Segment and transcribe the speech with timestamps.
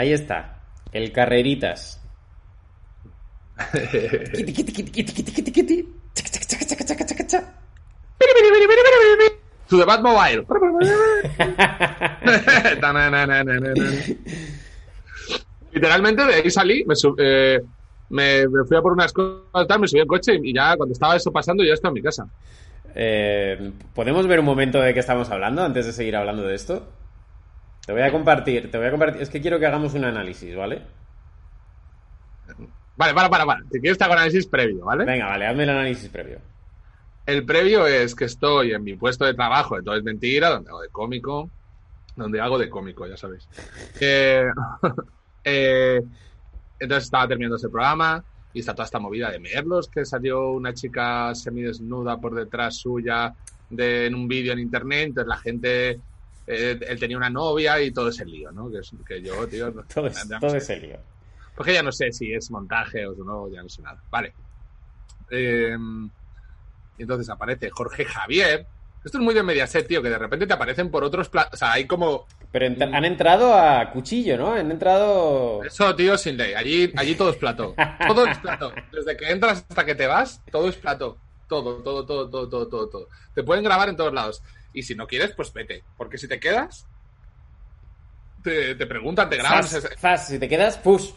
[0.00, 0.62] Ahí está.
[0.92, 2.00] El Carreritas.
[9.68, 10.46] To the Batmobile.
[15.72, 17.60] Literalmente de ahí salí, me, sub- eh,
[18.08, 21.16] me, me fui a por unas cosas, me subí al coche y ya cuando estaba
[21.16, 22.26] eso pasando ya estaba en mi casa.
[22.94, 26.88] Eh, ¿Podemos ver un momento de qué estamos hablando antes de seguir hablando de esto?
[27.90, 29.20] Te voy a compartir, te voy a compartir.
[29.20, 30.80] Es que quiero que hagamos un análisis, ¿vale?
[32.94, 33.64] Vale, para, para, para.
[33.64, 35.04] Si quieres te hago análisis previo, ¿vale?
[35.04, 36.38] Venga, vale, hazme el análisis previo.
[37.26, 40.70] El previo es que estoy en mi puesto de trabajo, de todo es mentira, donde
[40.70, 41.50] hago de cómico,
[42.14, 43.48] donde hago de cómico, ya sabéis.
[44.00, 44.46] Eh,
[45.42, 46.00] eh,
[46.78, 50.72] entonces estaba terminando ese programa y está toda esta movida de Merlos, que salió una
[50.74, 53.34] chica semidesnuda por detrás suya
[53.68, 56.00] de, en un vídeo en internet, entonces la gente,
[56.46, 58.70] eh, él tenía una novia y todo ese lío, ¿no?
[58.70, 60.56] Que, que yo, tío, no- Todo es, no todo sé.
[60.58, 60.98] es serio.
[61.54, 64.02] Porque ya no sé si es montaje o no, ya no sé nada.
[64.10, 64.32] Vale.
[65.30, 65.76] Eh,
[66.98, 68.66] y entonces aparece Jorge Javier.
[69.04, 71.54] Esto es muy de Mediaset, tío, que de repente te aparecen por otros platos.
[71.54, 72.26] O sea, hay como.
[72.52, 74.52] Pero ent- han entrado a cuchillo, ¿no?
[74.52, 75.62] Han entrado...
[75.64, 76.52] Eso, tío, sin ley.
[76.52, 77.74] Allí, allí todo es plato.
[78.06, 78.72] Todo es plato.
[78.92, 81.16] Desde que entras hasta que te vas, todo es plato.
[81.48, 83.08] Todo, todo, todo, todo, todo, todo, todo.
[83.34, 84.42] Te pueden grabar en todos lados.
[84.72, 85.82] Y si no quieres, pues vete.
[85.96, 86.86] Porque si te quedas,
[88.42, 89.64] te, te preguntan, te graban.
[89.64, 91.10] Zas, si te quedas, push.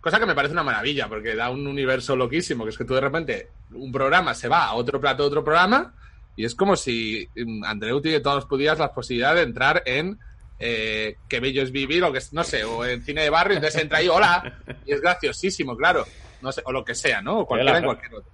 [0.00, 2.94] Cosa que me parece una maravilla, porque da un universo loquísimo, que es que tú
[2.94, 5.94] de repente, un programa se va a otro plato de otro programa,
[6.36, 10.18] y es como si mm, Andreu tiene todos los días la posibilidad de entrar en
[10.60, 13.82] eh, Qué bello es vivir, o que no sé, o en cine de barrio, entonces
[13.82, 16.06] entra ahí, hola, y es graciosísimo, claro,
[16.40, 17.40] no sé, o lo que sea, ¿no?
[17.40, 18.32] O cualquiera en cualquier otro.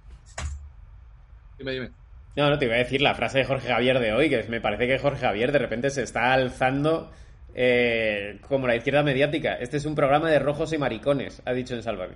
[1.57, 2.04] Dime, dime.
[2.35, 4.59] No, no, te iba a decir la frase de Jorge Javier de hoy, que me
[4.61, 7.11] parece que Jorge Javier de repente se está alzando
[7.53, 9.53] eh, como la izquierda mediática.
[9.55, 12.15] Este es un programa de rojos y maricones, ha dicho en Sálvame.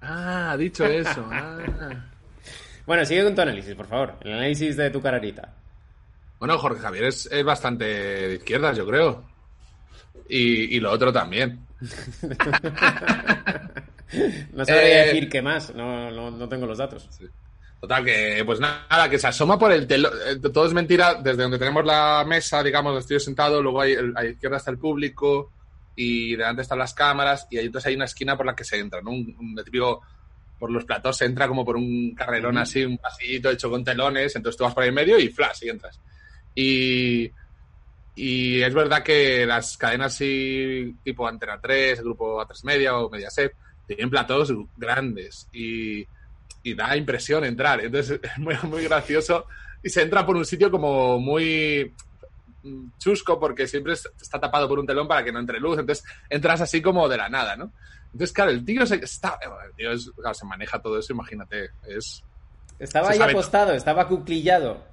[0.00, 1.24] Ah, ha dicho eso.
[1.32, 1.58] ah.
[2.86, 4.14] Bueno, sigue con tu análisis, por favor.
[4.22, 5.52] El análisis de tu cararita.
[6.38, 9.24] Bueno, Jorge Javier es, es bastante de izquierdas, yo creo.
[10.28, 11.60] Y, y lo otro también.
[14.52, 17.08] No sabría Eh, decir qué más, no, no, no tengo los datos.
[17.86, 20.12] Total, que pues nada, que se asoma por el telón.
[20.26, 23.94] eh, Todo es mentira, desde donde tenemos la mesa, digamos, donde estoy sentado, luego hay,
[23.94, 25.52] a la izquierda está el público
[25.94, 28.76] y delante están las cámaras y ahí entonces hay una esquina por la que se
[28.80, 29.12] entra, ¿no?
[29.12, 30.02] Un, un típico,
[30.58, 32.62] por los platos se entra como por un carrerón Ujú.
[32.62, 35.58] así, un pasillito hecho con telones, entonces tú vas por ahí en medio y flash
[35.62, 36.00] y entras.
[36.56, 37.30] Y,
[38.16, 43.08] y es verdad que las cadenas así, tipo Antena 3, el grupo A3 Media o
[43.10, 43.52] Mediaset,
[43.86, 46.04] tienen platos grandes y,
[46.70, 47.80] y da impresión entrar.
[47.80, 49.46] Entonces es muy, muy gracioso
[49.82, 51.94] y se entra por un sitio como muy
[52.62, 55.78] mm, chusco porque siempre es- está tapado por un telón para que no entre luz.
[55.78, 57.72] Entonces entras así como de la nada, ¿no?
[58.12, 61.70] Entonces, claro, el tío se, está, el tío es- claro, se maneja todo eso, imagínate.
[61.86, 62.24] Es,
[62.78, 64.84] Estaba ahí apostado, estaba cuclillado.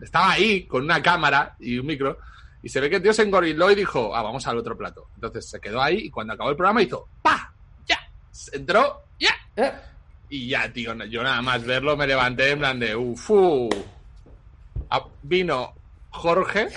[0.00, 2.18] estaba ahí con una cámara y un micro
[2.62, 5.08] y se ve que el tío se engoriló y dijo, ah, vamos al otro plato.
[5.14, 7.52] Entonces se quedó ahí y cuando acabó el programa hizo, ¡pa!
[7.86, 7.98] ¡Ya!
[8.52, 9.30] Entró, ¡ya!
[9.56, 9.72] Eh,
[10.28, 13.68] Y ya, tío, yo nada más verlo me levanté en plan de, uff, uh.
[14.90, 15.72] Ah, vino
[16.10, 16.68] Jorge,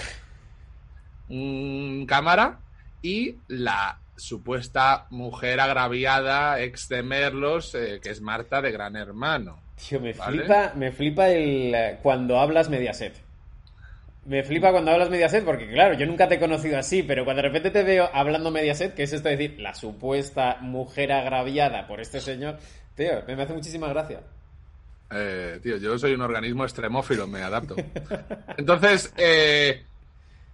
[2.08, 2.60] cámara
[3.02, 9.60] y la supuesta mujer agraviada, ex de Merlos, eh, que es Marta de Gran Hermano.
[9.76, 10.40] Tío, me Vale.
[10.40, 13.14] flipa, me flipa el eh, cuando hablas Mediaset.
[14.26, 17.42] Me flipa cuando hablas Mediaset porque, claro, yo nunca te he conocido así, pero cuando
[17.42, 21.88] de repente te veo hablando Mediaset, que es esto de decir la supuesta mujer agraviada
[21.88, 22.58] por este señor,
[23.00, 24.22] tío, me, hace muchísima gracia.
[25.10, 27.76] Eh, tío, yo soy un organismo extremófilo, me adapto.
[28.58, 29.86] Entonces, eh,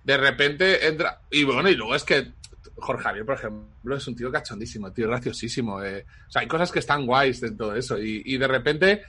[0.04, 1.22] de repente entra.
[1.32, 2.32] Y bueno, y luego es que
[2.76, 5.84] Jorge Javier, por ejemplo, es un tío cachondísimo, tío, graciosísimo.
[5.84, 6.06] eh.
[6.28, 7.98] O sea, hay cosas que están guays en todo eso.
[7.98, 9.02] Y, de repente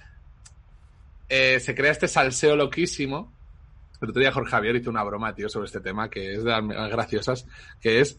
[1.28, 3.34] se crea este salseo loquísimo.
[4.00, 6.50] El otro día Jorge Javier hizo una broma, tío, sobre este tema, que es de
[6.50, 7.46] las más graciosas,
[7.82, 8.19] que es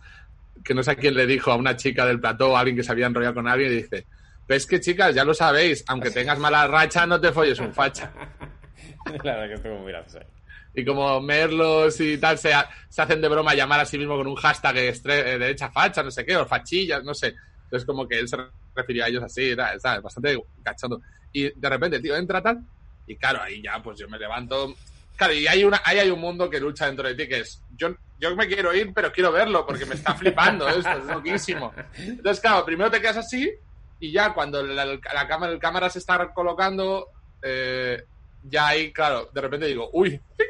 [0.64, 2.84] que no sé a quién le dijo a una chica del plató, a alguien que
[2.84, 4.06] se había enrollado con alguien, y dice,
[4.48, 8.12] ves que chicas, ya lo sabéis, aunque tengas mala racha, no te folles un facha.
[9.24, 10.26] La verdad que estuvo muy gracioso.
[10.74, 12.52] Y como Merlos y tal se,
[12.90, 16.04] se hacen de broma llamar a sí mismo con un hashtag estre- eh, derecha facha,
[16.04, 17.34] no sé qué, o fachillas, no sé.
[17.64, 18.38] Entonces como que él se
[18.76, 20.04] refirió a ellos así, ¿sabes?
[20.04, 21.02] bastante cachondo.
[21.34, 22.60] Y de repente el tío entra tal,
[23.08, 24.76] y claro, ahí ya pues yo me levanto.
[25.16, 27.64] Claro, y hay, una, ahí hay un mundo que lucha dentro de ti que es,
[27.76, 31.74] yo, yo me quiero ir, pero quiero verlo, porque me está flipando esto, es loquísimo.
[31.98, 33.52] Entonces, claro, primero te quedas así,
[34.00, 37.08] y ya cuando la, la cámara, el cámara se está colocando,
[37.42, 38.04] eh,
[38.44, 40.22] ya ahí, claro, de repente digo, uy,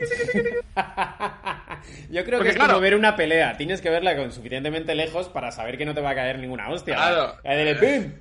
[2.10, 3.58] Yo creo Porque, que es claro- como ver una pelea.
[3.58, 6.70] Tienes que verla con suficientemente lejos para saber que no te va a caer ninguna
[6.70, 6.96] hostia.
[6.96, 7.38] Claro.
[7.80, 8.14] ¡pim!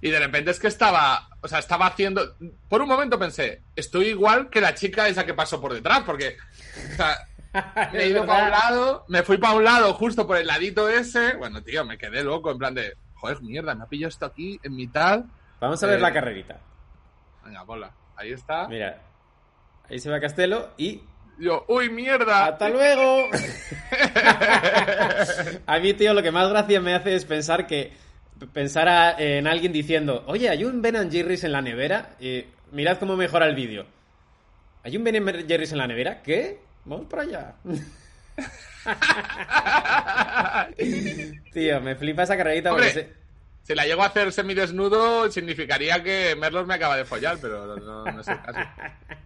[0.00, 2.36] Y de repente es que estaba, o sea, estaba haciendo.
[2.68, 6.36] Por un momento pensé, estoy igual que la chica esa que pasó por detrás, porque.
[6.92, 7.18] O sea,
[7.92, 10.88] me he ido para un lado, me fui para un lado justo por el ladito
[10.88, 11.34] ese.
[11.34, 12.94] Bueno, tío, me quedé loco, en plan de.
[13.18, 15.24] Joder, mierda, me ha pillado esto aquí en mitad.
[15.60, 16.02] Vamos a ver Eh.
[16.02, 16.60] la carrerita.
[17.44, 17.90] Venga, bola.
[18.16, 18.68] Ahí está.
[18.68, 19.00] Mira.
[19.88, 21.00] Ahí se va Castelo y.
[21.38, 22.46] Yo, uy, mierda.
[22.46, 23.28] ¡Hasta luego!
[25.66, 27.92] a mí, tío, lo que más gracia me hace es pensar que.
[28.52, 32.10] Pensar a- en alguien diciendo, oye, hay un Ben and Jerry's en la nevera.
[32.20, 33.86] Y mirad cómo mejora el vídeo.
[34.84, 36.22] ¿Hay un Ben Jerry's en la nevera?
[36.22, 36.60] ¿Qué?
[36.84, 37.54] Vamos para allá.
[41.52, 43.12] Tío, me flipa esa carrerita porque se-
[43.62, 48.04] Si la llego a hacer semidesnudo, significaría que Merlos me acaba de follar, pero no,
[48.04, 48.58] no, es el caso.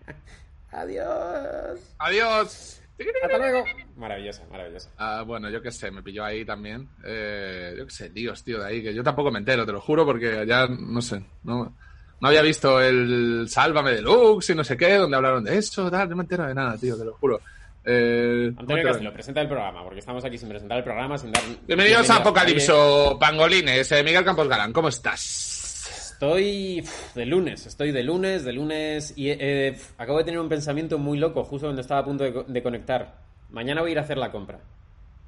[0.72, 1.80] Adiós.
[1.98, 2.78] Adiós.
[3.22, 3.64] Hasta luego.
[3.96, 4.88] Maravillosa, maravillosa.
[4.96, 6.88] Ah, bueno, yo qué sé, me pilló ahí también.
[7.04, 9.80] Eh, yo qué sé, líos, tío, de ahí, que yo tampoco me entero, te lo
[9.80, 11.76] juro, porque ya, no sé, no,
[12.20, 16.08] no había visto el Sálvame Deluxe y no sé qué, donde hablaron de eso, tal,
[16.10, 17.40] no me entero de nada, tío, te lo juro.
[17.84, 21.42] Eh, Antonio Castelo, presenta el programa, porque estamos aquí sin presentar el programa, sin dar...
[21.66, 22.16] Bienvenidos a.
[22.16, 23.90] Apocalipso, pangolines.
[23.92, 26.12] Eh, Miguel Campos Galán, ¿cómo estás?
[26.12, 26.84] Estoy
[27.16, 31.18] de lunes, estoy de lunes, de lunes y eh, acabo de tener un pensamiento muy
[31.18, 33.16] loco justo cuando estaba a punto de, co- de conectar.
[33.50, 34.60] Mañana voy a ir a hacer la compra.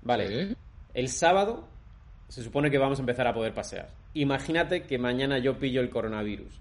[0.02, 0.54] Vale.
[0.94, 1.66] El sábado
[2.28, 3.88] se supone que vamos a empezar a poder pasear.
[4.14, 6.60] Imagínate que mañana yo pillo el coronavirus.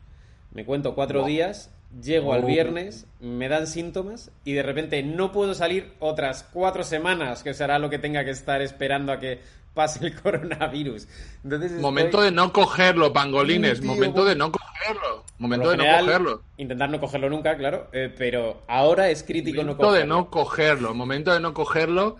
[0.51, 1.27] Me cuento cuatro Wow.
[1.27, 2.47] días, llego al Oh.
[2.47, 7.79] viernes, me dan síntomas y de repente no puedo salir otras cuatro semanas, que será
[7.79, 9.39] lo que tenga que estar esperando a que
[9.73, 11.07] pase el coronavirus.
[11.43, 13.79] Entonces estoy- Momento de no cogerlo, pangolines.
[13.81, 15.23] Tío, momento de no cogerlo.
[15.39, 16.43] Momento de no cogerlo.
[16.57, 19.99] Intentar no cogerlo nunca, claro, eh, pero ahora es crítico no Momento cogerlo.
[19.99, 20.93] de no cogerlo.
[20.93, 22.17] Momento de no cogerlo.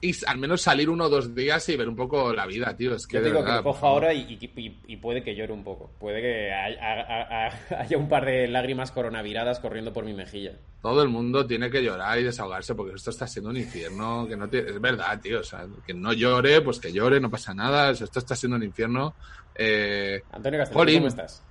[0.00, 2.94] Y al menos salir uno o dos días y ver un poco la vida, tío.
[2.94, 5.52] Es que Yo digo que lo cojo ahora y, y- y- y puede que llore
[5.52, 5.90] un poco.
[5.98, 7.50] Puede que hay- ha- ha-
[7.80, 10.52] haya un par de lágrimas coronaviradas corriendo por mi mejilla.
[10.82, 14.26] Todo el mundo tiene que llorar y desahogarse porque esto está siendo un infierno.
[14.28, 15.40] Que no tiene- Es verdad, tío.
[15.40, 17.90] O sea, que no llore, pues que llore, no pasa nada.
[17.90, 19.14] Esto está siendo un infierno.
[19.54, 20.96] Eh, Antonio Castelo, Jolín.
[20.98, 21.42] ¿cómo estás?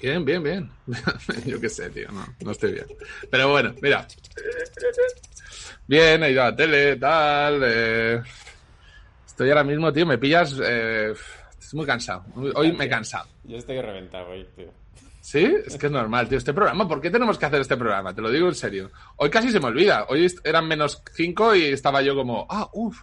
[0.00, 0.70] Bien, bien, bien.
[1.46, 2.86] Yo qué sé, tío, no, no estoy bien.
[3.30, 4.06] Pero bueno, mira.
[5.86, 7.60] Bien, he ido a la tele, tal.
[7.64, 8.22] eh,
[9.26, 10.58] Estoy ahora mismo, tío, me pillas.
[10.64, 11.12] eh,
[11.58, 12.24] Estoy muy cansado.
[12.54, 13.26] Hoy me he cansado.
[13.44, 14.70] Yo estoy reventado hoy, tío.
[15.20, 15.44] ¿Sí?
[15.66, 16.38] Es que es normal, tío.
[16.38, 18.14] Este programa, ¿por qué tenemos que hacer este programa?
[18.14, 18.90] Te lo digo en serio.
[19.16, 20.04] Hoy casi se me olvida.
[20.08, 23.02] Hoy eran menos 5 y estaba yo como, ah, uff,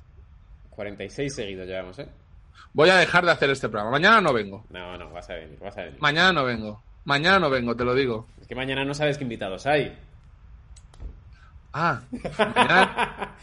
[0.70, 2.08] 46 seguidos llevamos, ¿eh?
[2.74, 3.92] voy a dejar de hacer este programa.
[3.92, 4.66] Mañana no vengo.
[4.70, 6.00] No, no, vas a venir, vas a venir.
[6.00, 6.82] Mañana no vengo.
[7.06, 8.28] Mañana no vengo, te lo digo.
[8.40, 9.98] Es que mañana no sabes qué invitados hay.
[11.74, 12.02] Ah,
[12.38, 13.36] mañana,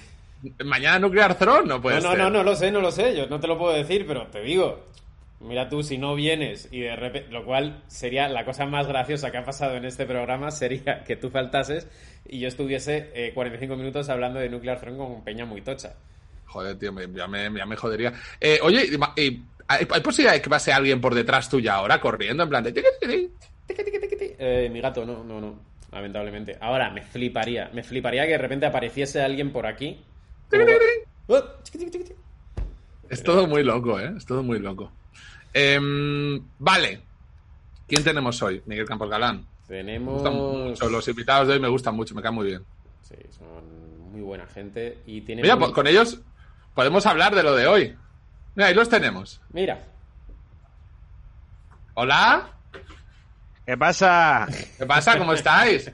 [0.64, 2.18] mañana Nuclear Throne no puede no, no, ser.
[2.18, 3.16] no, no lo sé, no lo sé.
[3.16, 4.84] Yo no te lo puedo decir, pero te digo.
[5.40, 7.30] Mira tú, si no vienes y de repente.
[7.30, 11.16] Lo cual sería la cosa más graciosa que ha pasado en este programa: sería que
[11.16, 11.86] tú faltases
[12.28, 15.94] y yo estuviese eh, 45 minutos hablando de Nuclear Throne con Peña muy tocha.
[16.46, 18.12] Joder, tío, me- ya, me, ya me jodería.
[18.40, 22.48] Eh, oye, ¿hay, hay posibilidad de que pase alguien por detrás tuya ahora corriendo en
[22.48, 23.30] plan de...
[24.40, 25.58] Eh, mi gato, no, no, no.
[25.92, 26.58] Lamentablemente.
[26.60, 27.70] Ahora, me fliparía.
[27.72, 30.00] Me fliparía que de repente apareciese alguien por aquí.
[30.50, 30.64] como-
[31.30, 31.42] Oh.
[33.10, 34.12] Es todo muy loco, ¿eh?
[34.16, 34.90] Es todo muy loco.
[35.52, 37.00] Em, vale.
[37.86, 38.62] ¿Quién tenemos hoy?
[38.66, 39.46] Miguel Campos Galán.
[39.66, 40.22] Tenemos.
[40.22, 40.88] mucho.
[40.88, 42.62] Los invitados de hoy me gustan mucho, me caen muy bien.
[43.02, 45.42] Sí, son muy buena gente y tienen.
[45.42, 46.20] Mira, muy- con ellos
[46.74, 47.96] podemos hablar de lo de hoy.
[48.54, 49.40] Mira, ahí los tenemos.
[49.52, 49.82] Mira,
[51.94, 52.50] Hola.
[53.68, 54.48] ¿Qué pasa?
[54.78, 55.18] ¿Qué pasa?
[55.18, 55.92] ¿Cómo estáis?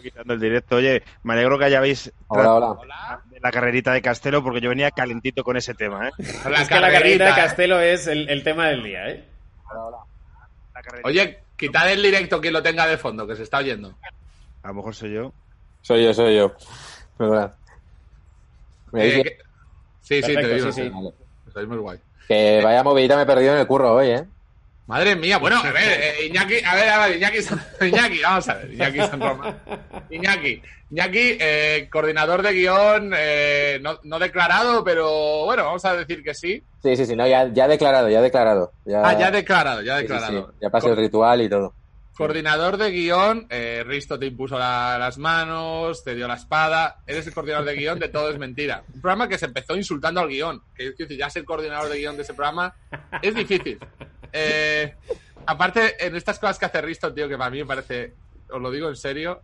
[0.00, 0.76] Quitando el directo.
[0.76, 2.66] Oye, me alegro que hayáis Hola, hola.
[2.70, 3.20] Hola.
[3.28, 6.12] de la carrerita de Castelo porque yo venía calentito con ese tema, ¿eh?
[6.48, 7.34] La es que la carrera de carrerita.
[7.34, 9.24] Castelo es el, el tema del día, ¿eh?
[10.72, 11.08] La carrerita.
[11.08, 13.98] Oye, quitad el directo quien lo tenga de fondo, que se está oyendo.
[14.62, 15.32] A lo mejor soy yo.
[15.82, 16.54] Soy yo, soy yo.
[17.16, 17.50] Perdona.
[18.92, 19.38] Me Eh, que-
[20.02, 20.70] Sí, sí, te digo.
[20.70, 20.88] sí, sí.
[20.88, 21.10] Vale.
[21.52, 21.98] Sois muy guay.
[22.28, 24.24] que vaya movidita me he perdido en el curro hoy, ¿eh?
[24.88, 27.38] Madre mía, bueno, a ver, eh, Iñaki, a ver, a ver, Iñaki,
[27.86, 29.58] Iñaki, vamos a ver, Iñaki San Román.
[30.10, 36.22] Iñaki, Iñaki, eh, coordinador de guion, eh, no, no declarado, pero bueno, vamos a decir
[36.24, 36.62] que sí.
[36.82, 38.72] Sí, sí, sí, no, ya, ya declarado, ya declarado.
[38.86, 40.46] Ya, Ah, ya declarado, ya sí, sí, declarado.
[40.52, 41.74] sí, ya pasé el ritual y todo.
[42.16, 47.26] Coordinador de guion, eh, Risto te impuso la- las manos, te dio la espada, eres
[47.28, 48.82] el coordinador de guion de Todo es Mentira.
[48.92, 50.60] Un programa que se empezó insultando al guion.
[50.74, 52.74] Que ya ser coordinador de guion de ese programa
[53.22, 53.78] es difícil.
[54.32, 54.94] Eh,
[55.46, 58.14] aparte, en estas cosas que hace Risto, tío, que para mí me parece
[58.50, 59.42] os lo digo en serio,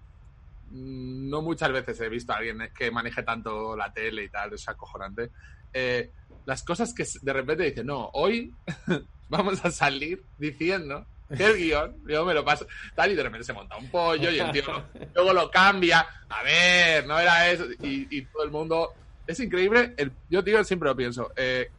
[0.70, 4.52] mm, no muchas veces he visto a alguien que maneje tanto la tele y tal,
[4.54, 5.30] es acojonante.
[5.72, 6.10] Eh,
[6.46, 8.52] las cosas que de repente dice, no, hoy
[9.28, 13.44] vamos a salir diciendo que el guion, yo me lo paso, tal, y de repente
[13.44, 17.50] se monta un pollo y el tío lo- luego lo cambia, a ver, no era
[17.50, 18.92] eso, y, y todo el mundo,
[19.26, 21.70] es increíble, el, yo tío siempre lo pienso, eh,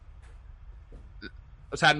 [1.70, 1.96] o sea,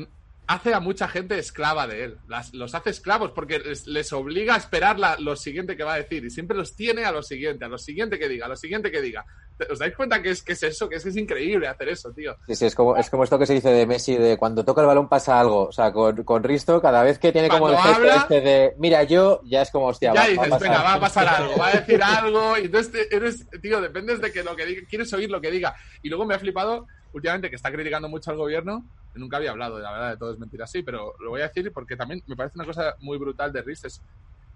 [0.49, 2.19] hace a mucha gente esclava de él.
[2.29, 5.95] Las- los hace esclavos porque les, les obliga a esperar la- lo siguiente que va
[5.95, 6.25] a decir.
[6.25, 8.91] Y siempre los tiene a lo siguiente, a lo siguiente que diga, a lo siguiente
[8.91, 9.25] que diga.
[9.71, 10.89] ¿Os dais cuenta que es, que es eso?
[10.89, 12.37] Que es, que es increíble hacer eso, tío.
[12.47, 14.83] Sí, sí, es como, es como esto que se dice de Messi, de cuando toca
[14.83, 15.65] el balón pasa algo.
[15.69, 19.03] O sea, con, con Risto, cada vez que tiene como el habla- este de, mira,
[19.05, 20.61] yo, ya es como, hostia, ya va, va a dices, pasar.
[20.69, 22.59] venga, va a pasar algo, va a decir algo.
[22.59, 25.75] Y entonces eres, tío, dependes de que lo que diga, quieres oír lo que diga.
[26.03, 28.85] Y luego me ha flipado últimamente que está criticando mucho al gobierno.
[29.17, 31.73] Nunca había hablado, la verdad, de todo es mentira así, pero lo voy a decir
[31.73, 33.85] porque también me parece una cosa muy brutal de Riz.
[33.85, 34.03] Es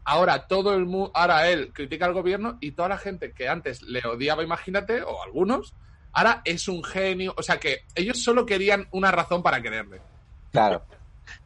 [0.05, 3.83] ahora todo el mundo, ahora él critica al gobierno y toda la gente que antes
[3.83, 5.75] le odiaba, imagínate, o algunos,
[6.13, 7.35] ahora es un genio.
[7.37, 10.01] O sea que ellos solo querían una razón para quererle.
[10.53, 10.85] Claro.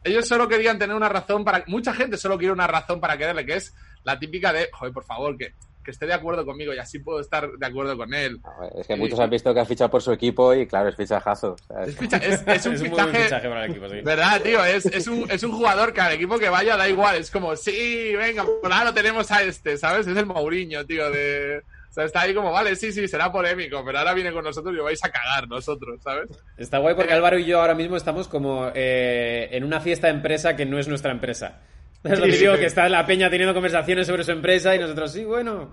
[0.03, 1.63] Ellos solo querían tener una razón para.
[1.67, 5.03] Mucha gente solo quiere una razón para quererle, que es la típica de, joder, por
[5.03, 5.53] favor, que,
[5.85, 8.41] que esté de acuerdo conmigo y así puedo estar de acuerdo con él.
[8.77, 11.55] Es que muchos han visto que ha fichado por su equipo y claro, es fichajazo.
[11.85, 13.23] Es, ficha- es- es un Es un muy buen fichaje.
[13.25, 14.01] fichaje para el equipo, sí.
[14.01, 14.65] ¿Verdad, tío?
[14.65, 17.15] Es, es, un, es un jugador que al equipo que vaya da igual.
[17.17, 20.07] Es como, sí, venga, por ahora tenemos a este, ¿sabes?
[20.07, 21.59] Es el Mourinho, tío, de.
[21.89, 24.73] O sea, está ahí como, vale, sí, sí, será polémico, pero ahora viene con nosotros
[24.73, 26.29] y lo vais a cagar nosotros, ¿sabes?
[26.57, 30.13] Está guay porque Álvaro y yo ahora mismo estamos como eh, en una fiesta de
[30.13, 31.61] empresa que no es nuestra empresa.
[32.05, 32.59] Es lo Sí, típico sí.
[32.59, 35.69] que está la peña teniendo conversaciones sobre su empresa y nosotros, sí, bueno.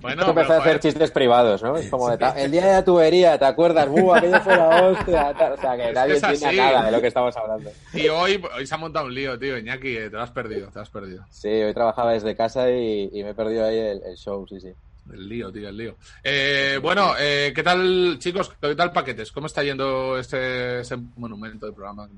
[0.00, 1.76] Bueno, Esto empezó a hacer chistes privados, ¿no?
[1.76, 3.88] Es como de, el día de la tubería, ¿te acuerdas?
[3.90, 5.34] ¡Uh, aquello fue la hostia!
[5.52, 6.56] O sea, que nadie es entiende así.
[6.56, 7.70] nada de lo que estamos hablando.
[7.94, 10.68] Y hoy, hoy se ha montado un lío, tío, Iñaki, eh, te lo has perdido,
[10.68, 11.24] te lo has perdido.
[11.30, 14.60] Sí, hoy trabajaba desde casa y, y me he perdido ahí el, el show, sí,
[14.60, 14.72] sí.
[15.12, 15.96] El lío, tío, el lío.
[16.22, 18.52] Eh, bueno, eh, ¿qué tal, chicos?
[18.60, 19.32] ¿Qué tal, paquetes?
[19.32, 22.08] ¿Cómo está yendo este, ese monumento de programa?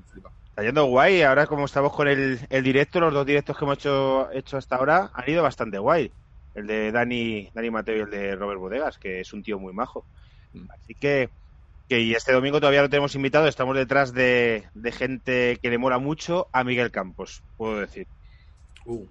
[0.49, 1.21] Está yendo guay.
[1.21, 4.75] Ahora, como estamos con el, el directo, los dos directos que hemos hecho, hecho hasta
[4.75, 6.11] ahora han ido bastante guay.
[6.53, 9.73] El de Dani, Dani Mateo y el de Robert Bodegas, que es un tío muy
[9.73, 10.05] majo.
[10.69, 11.29] Así que,
[11.87, 13.47] que y este domingo todavía lo tenemos invitado.
[13.47, 18.07] Estamos detrás de, de gente que le mola mucho a Miguel Campos, puedo decir.
[18.85, 19.05] Uh.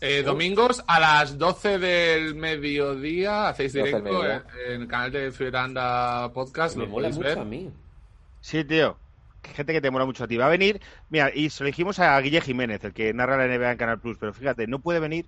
[0.00, 4.44] Eh, domingos a las 12 del mediodía hacéis 12 del directo mediodía.
[4.66, 6.76] en, en el canal de Firanda Podcast.
[6.76, 7.38] Me Lo mola mucho ver.
[7.38, 7.70] a mí.
[8.40, 8.98] Sí, tío.
[9.54, 10.36] Gente que te mola mucho a ti.
[10.36, 13.46] Va a venir, mira, y se lo dijimos a Guille Jiménez, el que narra la
[13.46, 15.24] NBA en Canal Plus, pero fíjate, no puede venir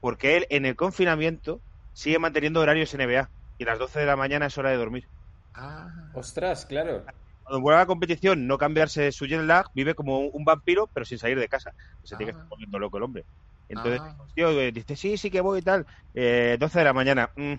[0.00, 1.60] porque él en el confinamiento
[1.92, 5.08] sigue manteniendo horarios NBA y a las 12 de la mañana es hora de dormir.
[5.54, 5.88] Ah.
[6.14, 7.02] Ostras, claro.
[7.42, 10.86] Cuando vuelva a la competición, no cambiarse su jet lag, vive como un, un vampiro,
[10.92, 11.72] pero sin salir de casa.
[12.02, 12.40] Se tiene que Ah.
[12.42, 13.24] estar poniendo loco el hombre.
[13.68, 14.16] Entonces, Ah.
[14.34, 15.86] tío, eh, dice, sí, sí que voy y tal.
[16.14, 17.30] Eh, 12 de la mañana.
[17.36, 17.54] mm,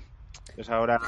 [0.56, 1.00] pues ahora...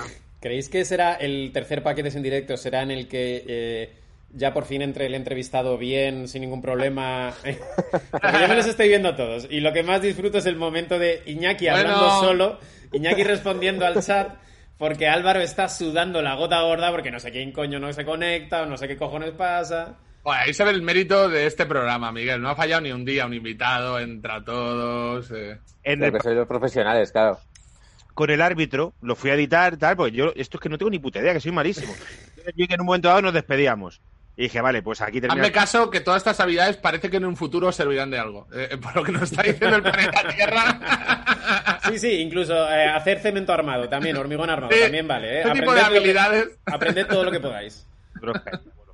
[0.41, 2.56] ¿Creéis que será el tercer paquete en directo?
[2.58, 3.94] ¿Será en el que eh,
[4.34, 7.34] ya por fin entre el entrevistado bien, sin ningún problema?
[8.12, 9.48] Porque yo me los estoy viendo todos.
[9.50, 11.77] Y lo que más disfruto es el momento de Iñaki Bueno.
[11.79, 12.60] hablando solo,
[12.94, 14.36] Iñaki respondiendo al chat,
[14.77, 18.62] porque Álvaro está sudando la gota gorda porque no sé quién coño no se conecta
[18.62, 19.98] o no sé qué cojones pasa.
[20.29, 22.39] Bueno, ahí se ve el mérito de este programa, Miguel.
[22.39, 25.31] No ha fallado ni un día un invitado, entra todos.
[25.31, 25.57] eh.
[25.83, 27.39] En Pero el, que sois los profesionales, claro.
[28.13, 30.91] con el árbitro, lo fui a editar, tal, porque yo esto es que no tengo
[30.91, 31.91] ni puta idea, que soy malísimo.
[32.55, 34.01] Yo que en un momento dado nos despedíamos.
[34.38, 35.41] Y dije, vale, pues aquí termina.
[35.41, 38.48] Hazme caso que todas estas habilidades parece que en un futuro servirán de algo.
[38.53, 41.25] Eh, por lo que nos está diciendo el planeta Tierra.
[41.89, 45.38] Sí, sí, incluso eh, hacer cemento armado también, hormigón armado, Sí, también vale.
[45.38, 45.41] ¿eh?
[45.41, 46.59] Este tipo de que- habilidades.
[46.67, 47.88] aprended todo lo que podáis.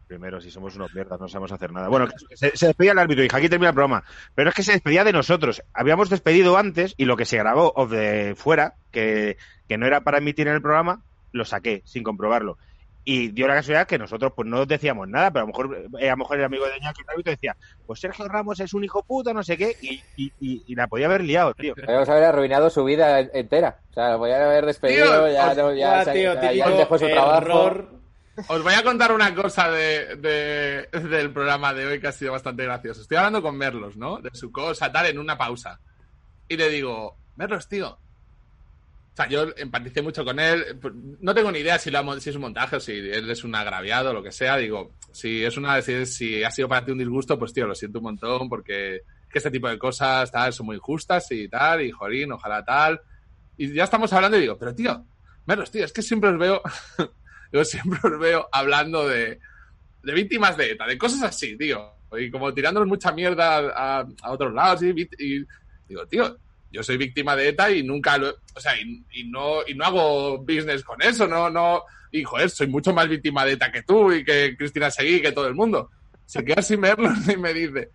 [0.07, 1.87] Primeros y somos unos mierdas, no sabemos hacer nada.
[1.87, 4.03] Bueno, se, se despedía el árbitro y dije, aquí termina el programa.
[4.35, 5.63] Pero es que se despedía de nosotros.
[5.73, 10.01] Habíamos despedido antes y lo que se grabó off de fuera, que, que no era
[10.01, 12.57] para emitir en el programa, lo saqué sin comprobarlo.
[13.07, 16.07] Y dio la casualidad que nosotros pues no decíamos nada, pero a lo mejor, eh,
[16.07, 18.83] a lo mejor el amigo de Iñaki el árbitro decía, pues Sergio Ramos es un
[18.83, 21.75] hijo puta, no sé qué, y, y, y- y la podía haber liado, tío.
[21.75, 23.77] Podríamos haber arruinado su vida en- entera.
[23.91, 26.97] O sea, lo podía haber despedido, Tío, ya, no, ya, se- tío, ya- ya dejó
[26.97, 27.41] su trabajo.
[28.47, 32.33] Os voy a contar una cosa de, de- del programa de hoy que ha sido
[32.33, 33.01] bastante gracioso.
[33.01, 34.19] Estoy hablando con Merlos, ¿no?
[34.21, 35.79] De su cosa, tal, en una pausa.
[36.47, 37.89] Y le digo, Merlos, tío.
[37.89, 40.77] O sea, yo empaticé mucho con él.
[41.21, 43.55] No tengo ni idea si, lo si es un montaje o si él es un
[43.55, 44.57] agraviado o lo que sea.
[44.57, 47.75] Digo, si es una si, si ha sido para ti un disgusto, pues tío, lo
[47.75, 51.81] siento un montón porque que este tipo de cosas tal, son muy justas y tal.
[51.83, 52.99] Y jorín, ojalá tal.
[53.57, 55.05] Y ya estamos hablando y digo, pero tío,
[55.45, 56.61] Merlos, tío, es que siempre os veo.
[57.55, 59.39] Yo siempre os veo hablando de,
[60.03, 61.89] de víctimas de ETA, de cosas así, tío.
[62.19, 64.83] Y como tirándonos mucha mierda a, a otros lados.
[64.83, 64.93] Y,
[65.87, 66.37] digo, tío,
[66.69, 70.39] yo soy víctima de ETA y nunca lo, o sea, y, no, y no hago
[70.39, 74.11] business con eso, no, no, y joder, soy mucho más víctima de ETA que tú
[74.11, 75.91] y que Cristina Seguí que todo el mundo.
[76.25, 77.89] Se queda sin verlo y me dice,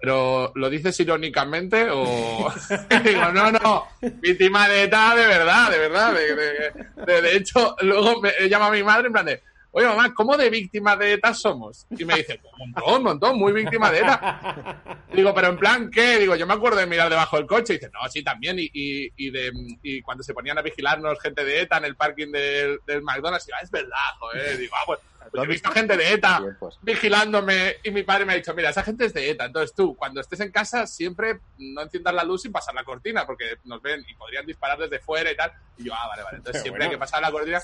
[0.00, 2.52] pero ¿lo dices irónicamente o...?
[3.04, 3.86] digo, no, no,
[4.20, 6.14] víctima de ETA de verdad, de verdad.
[6.14, 9.42] De, de, de, hecho, luego me llama mi madre en plan de,
[9.78, 11.86] oye mamá, ¿cómo de víctima de ETA somos?
[11.90, 14.82] Y me dice, un montón, un montón, muy víctima de ETA.
[15.12, 16.18] Digo, pero en plan, ¿qué?
[16.18, 17.74] Digo, yo me acuerdo de mirar debajo del coche.
[17.74, 18.58] Y dice, no, sí, también.
[18.58, 21.96] Y, y, y, de, y cuando se ponían a vigilarnos gente de ETA en el
[21.96, 24.58] parking del, del McDonald's, y, ah, es verdad, joder.
[24.58, 24.98] Digo, ah, pues,
[25.30, 26.40] pues he visto gente de ETA
[26.82, 29.44] vigilándome y mi padre me ha dicho, mira, esa gente es de ETA.
[29.44, 33.26] Entonces tú, cuando estés en casa, siempre no enciendas la luz sin pasar la cortina,
[33.26, 35.52] porque nos ven y podrían disparar desde fuera y tal.
[35.76, 36.38] Y yo, ah, vale, vale.
[36.38, 36.90] Entonces siempre bueno.
[36.90, 37.62] hay que pasar la cortina.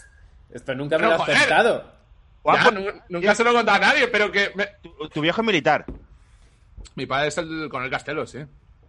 [0.50, 2.03] Esto nunca me lo has contado.
[2.45, 2.71] Guapo,
[3.09, 4.53] nunca, se lo he contado a nadie, pero que...
[4.55, 4.67] Me...
[4.83, 5.87] ¿Tu, ¿Tu, viejo es militar?
[6.95, 8.41] Mi padre es el con el Castelo, sí.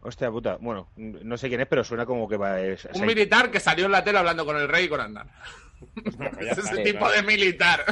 [0.01, 0.57] Hostia puta.
[0.59, 2.59] Bueno, no sé quién es, pero suena como que va...
[2.59, 5.27] Es, Un militar que salió en la tele hablando con el rey y con Andar.
[6.17, 7.85] Bueno, es ese tipo de militar.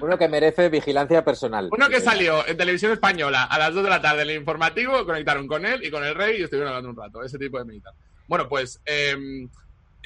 [0.00, 1.68] Uno que merece vigilancia personal.
[1.72, 5.04] Uno que salió en televisión española a las 2 de la tarde en el informativo,
[5.04, 7.24] conectaron con él y con el rey y estuvieron hablando un rato.
[7.24, 7.92] Ese tipo de militar.
[8.28, 8.80] Bueno, pues...
[8.86, 9.48] Eh,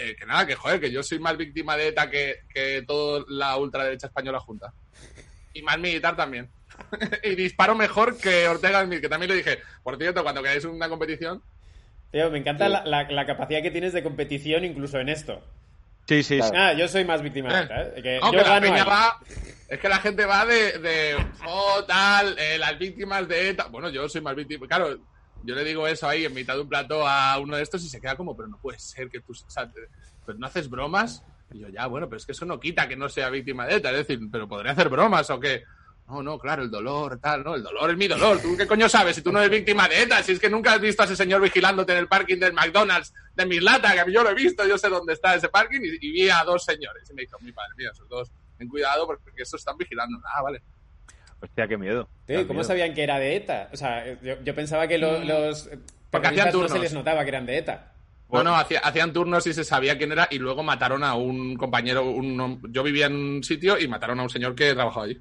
[0.00, 3.24] eh, que nada, que joder, que yo soy más víctima de ETA que, que toda
[3.28, 4.72] la ultraderecha española junta.
[5.52, 6.48] Y más militar también.
[7.22, 10.88] y disparo mejor que Ortega Smith, que también le dije, por cierto, cuando queráis una
[10.88, 11.42] competición.
[12.10, 12.72] Tío, me encanta sí.
[12.72, 15.42] la, la, la, capacidad que tienes de competición incluso en esto.
[16.06, 16.52] Sí, sí, claro.
[16.52, 16.60] sí.
[16.60, 18.02] Ah, yo soy más víctima de ETA, ¿eh?
[18.02, 19.18] Que no, yo que gano la va,
[19.68, 21.16] es que la gente va de, de
[21.46, 23.68] oh, tal, eh, las víctimas de ETA.
[23.68, 24.66] Bueno, yo soy más víctima.
[24.66, 24.98] Claro,
[25.42, 27.88] yo le digo eso ahí en mitad de un plato a uno de estos y
[27.88, 29.70] se queda como, pero no puede ser que tú, o sea,
[30.24, 31.22] pues no haces bromas.
[31.52, 33.76] Y yo, ya, bueno, pero es que eso no quita que no sea víctima de
[33.76, 35.64] ETA, es decir, pero podría hacer bromas o que,
[36.10, 38.40] no, no, claro, el dolor, tal, no, el dolor es mi dolor.
[38.40, 40.22] ¿Tú qué coño sabes si tú no eres víctima de ETA?
[40.22, 43.14] Si es que nunca has visto a ese señor vigilándote en el parking del McDonald's
[43.34, 46.28] de Mislata, que yo lo he visto, yo sé dónde está ese parking y, vi
[46.28, 47.08] a dos señores.
[47.10, 50.18] Y me dijo, mi padre, mira, esos dos, ten cuidado porque esos están vigilando.
[50.24, 50.62] Ah, vale.
[51.42, 52.08] Hostia, qué miedo.
[52.26, 52.64] Sí, ¿Cómo miedo.
[52.64, 53.70] sabían que era de ETA?
[53.72, 55.70] O sea, yo, yo pensaba que lo, los.
[56.10, 56.70] Porque hacían turnos.
[56.70, 57.92] no se les notaba que eran de ETA.
[58.32, 61.56] No, no, hacía, hacían turnos y se sabía quién era y luego mataron a un
[61.56, 62.04] compañero.
[62.04, 65.20] Un, yo vivía en un sitio y mataron a un señor que trabajaba allí.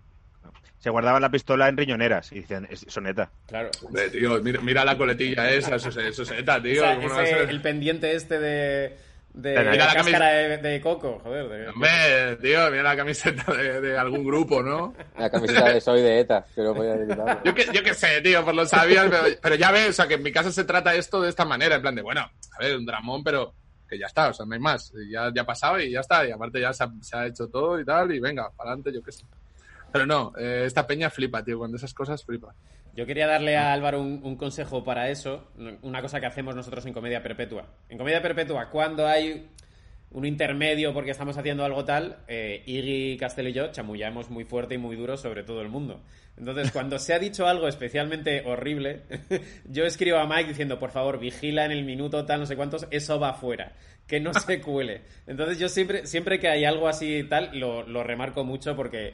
[0.78, 3.32] Se guardaban la pistola en riñoneras y decían, son ETA.
[3.48, 3.70] Claro.
[3.84, 6.84] Hombre, tío, mira, mira, la coletilla esa, eso, eso es ETA, tío.
[6.84, 8.98] O sea, ese, el pendiente este de
[9.34, 11.48] de mira la la cáscara de, de, coco, joder.
[11.48, 11.70] De...
[11.70, 14.94] Hombre, tío, mira la camiseta de, de, algún grupo, ¿no?
[15.18, 16.96] La camiseta de Soy de ETA, que no podía
[17.44, 20.08] yo, que, yo que sé, tío, pues lo sabías, pero, pero, ya ves, o sea,
[20.08, 22.60] que en mi casa se trata esto de esta manera, en plan de, bueno, a
[22.60, 23.54] ver, un dramón, pero
[23.88, 24.94] que ya está, o sea, no hay más.
[25.10, 27.48] Ya, ya ha pasado y ya está, y aparte ya se ha, se ha hecho
[27.48, 29.26] todo y tal, y venga, para adelante, yo qué sé.
[29.92, 32.54] Pero no, eh, esta peña flipa, tío, cuando esas cosas flipa.
[32.96, 35.52] Yo quería darle a Álvaro un, un, consejo para eso,
[35.84, 37.66] una cosa que hacemos nosotros en Comedia Perpetua.
[37.88, 39.48] En Comedia Perpetua, cuando hay
[40.12, 44.76] un intermedio porque estamos haciendo algo tal, eh, Iggy, Castelo y yo chamullamos muy fuerte
[44.76, 46.02] y muy duro sobre todo el mundo.
[46.38, 49.04] Entonces, cuando se ha dicho algo especialmente horrible,
[49.66, 52.88] yo escribo a Mike diciendo, por favor, vigila en el minuto tal, no sé cuántos,
[52.92, 53.74] eso va afuera,
[54.08, 55.02] que no se cuele.
[55.28, 59.14] Entonces, yo siempre, siempre que hay algo así tal, lo, lo remarco mucho porque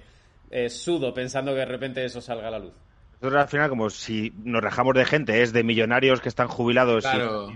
[0.49, 2.73] eh, sudo pensando que de repente eso salga a la luz.
[3.21, 7.03] Nosotros al final, como si nos rajamos de gente, es de millonarios que están jubilados
[7.03, 7.49] claro.
[7.49, 7.53] y,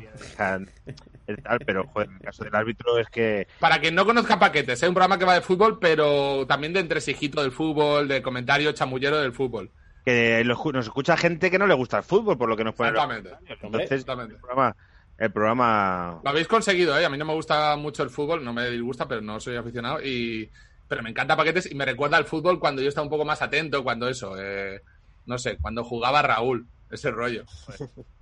[1.32, 3.48] y, tal, pero joder, en el caso del árbitro es que...
[3.60, 4.88] Para quien no conozca Paquetes, es ¿eh?
[4.88, 9.18] un programa que va de fútbol, pero también de entresijito del fútbol, de comentario chamullero
[9.18, 9.70] del fútbol.
[10.06, 12.90] Que nos escucha gente que no le gusta el fútbol, por lo que nos pone...
[12.90, 13.32] Exactamente.
[13.48, 14.36] Entonces, Exactamente.
[14.36, 14.76] El programa,
[15.18, 16.22] el programa...
[16.24, 17.06] Lo habéis conseguido, ¿eh?
[17.06, 20.02] A mí no me gusta mucho el fútbol, no me disgusta, pero no soy aficionado
[20.02, 20.50] y...
[20.90, 23.42] Pero me encanta Paquetes y me recuerda al fútbol cuando yo estaba un poco más
[23.42, 24.36] atento, cuando eso...
[24.38, 24.82] Eh
[25.30, 27.46] no sé, cuando jugaba Raúl, ese rollo.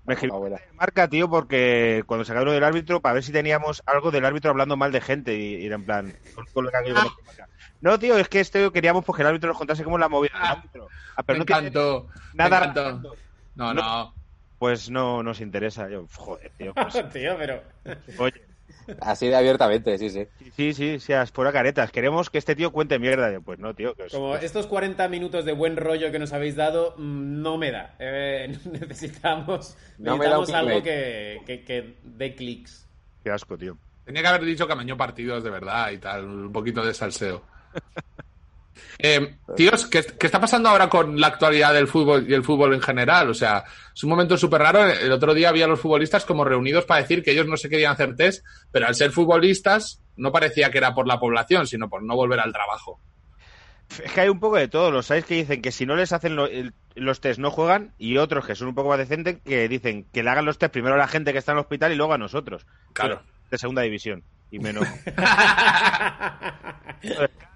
[0.06, 0.18] Me
[0.74, 4.52] marca, tío, porque cuando se lo del árbitro, para ver si teníamos algo del árbitro
[4.52, 7.08] hablando mal de gente y, y en plan, con, con lo que ah.
[7.80, 10.48] No, tío, es que esto queríamos porque el árbitro nos contase cómo la movida del
[10.48, 10.88] árbitro.
[11.16, 12.60] Ah, pero me no encantó, nada.
[12.60, 13.16] Me encantó.
[13.56, 14.14] No, no, no,
[14.60, 15.90] Pues no nos interesa.
[15.90, 16.74] Yo, joder, tío.
[16.74, 17.10] Pues...
[17.14, 17.64] tío, pero.
[18.18, 18.47] Oye.
[19.02, 20.28] Así de abiertamente, sí, sí.
[20.56, 21.92] Sí, sí, seas fuera caretas.
[21.92, 23.40] Queremos que este tío cuente mierda.
[23.42, 23.94] Pues no, tío.
[23.96, 27.72] Que es, Como estos 40 minutos de buen rollo que nos habéis dado, no me
[27.72, 27.96] da.
[28.00, 32.88] Eh, necesitamos no necesitamos me da algo que, que, que dé clics.
[33.24, 33.78] Qué asco, tío.
[34.06, 37.44] Tenía que haber dicho que amañó partidos de verdad y tal, un poquito de salseo.
[39.00, 42.74] Eh, tíos, ¿qué, ¿qué, está pasando ahora con la actualidad del fútbol y el fútbol
[42.74, 43.30] en general?
[43.30, 43.64] O sea,
[43.96, 44.86] es un momento súper raro.
[44.86, 47.94] El otro día había los futbolistas como reunidos para decir que ellos no se querían
[47.94, 52.04] hacer test, pero al ser futbolistas no parecía que era por la población, sino por
[52.04, 53.00] no volver al trabajo.
[54.04, 54.92] Es que hay un poco de todo.
[54.92, 57.94] Los sabéis que dicen que si no les hacen lo- el- los test no juegan
[57.98, 60.74] y otros que son un poco más decentes que dicen que le hagan los test
[60.74, 62.66] primero a la gente que está en el hospital y luego a nosotros.
[62.94, 63.22] Claro.
[63.50, 64.24] De segunda división.
[64.52, 64.86] Y menos.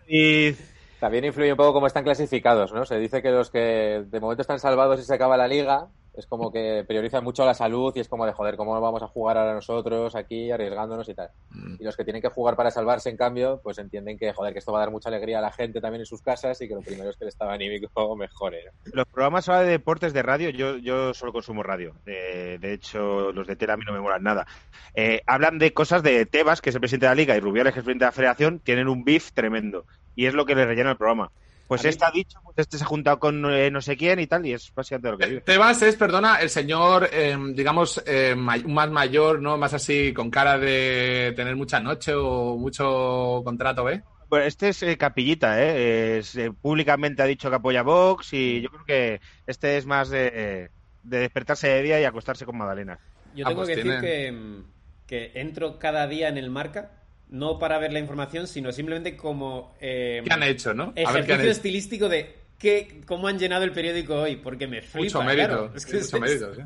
[0.07, 0.53] y
[1.01, 2.85] También influye un poco cómo están clasificados, ¿no?
[2.85, 6.25] Se dice que los que de momento están salvados y se acaba la liga es
[6.25, 9.37] como que priorizan mucho la salud y es como de joder, ¿cómo vamos a jugar
[9.37, 11.29] ahora nosotros aquí arriesgándonos y tal?
[11.51, 11.75] Mm.
[11.79, 14.59] Y los que tienen que jugar para salvarse, en cambio, pues entienden que joder, que
[14.59, 16.75] esto va a dar mucha alegría a la gente también en sus casas y que
[16.75, 18.65] lo primero es que el estado anímico mejore.
[18.65, 18.91] ¿no?
[18.93, 21.95] los programas ahora de deportes de radio, yo, yo solo consumo radio.
[22.05, 24.45] Eh, de hecho, los de tele a mí no me molan nada.
[24.93, 27.73] Eh, hablan de cosas de Tebas, que es el presidente de la liga, y Rubiales,
[27.73, 29.85] que es el presidente de la federación, tienen un beef tremendo.
[30.15, 31.32] Y es lo que les rellena el programa.
[31.67, 34.28] Pues este ha dicho, pues este se ha juntado con eh, no sé quién y
[34.28, 35.41] tal, y es básicamente lo que dice.
[35.41, 39.58] Tebas es, perdona, el señor, eh, digamos, eh, may- más mayor, ¿no?
[39.58, 44.04] Más así, con cara de tener mucha noche o mucho contrato, ¿eh?
[44.28, 46.17] Bueno, este es eh, Capillita, ¿eh?
[46.19, 49.86] Es, eh, públicamente ha dicho que apoya a Vox y yo creo que este es
[49.86, 50.69] más de,
[51.04, 53.00] de despertarse de día y acostarse con Magdalena.
[53.34, 54.63] Yo Ah, tengo pues que decir que, mm,
[55.08, 57.00] que entro cada día en el marca,
[57.32, 60.84] no para ver la información, sino simplemente como eh, ¿Qué han hecho, no?
[60.84, 61.52] A ver qué han ejercicio hecho.
[61.52, 65.20] estilístico de qué, cómo han llenado el periódico hoy, porque me flipa.
[65.20, 65.48] Mucho mérito.
[65.48, 65.72] claro.
[65.76, 66.62] Es que mucho es- mérito, sí.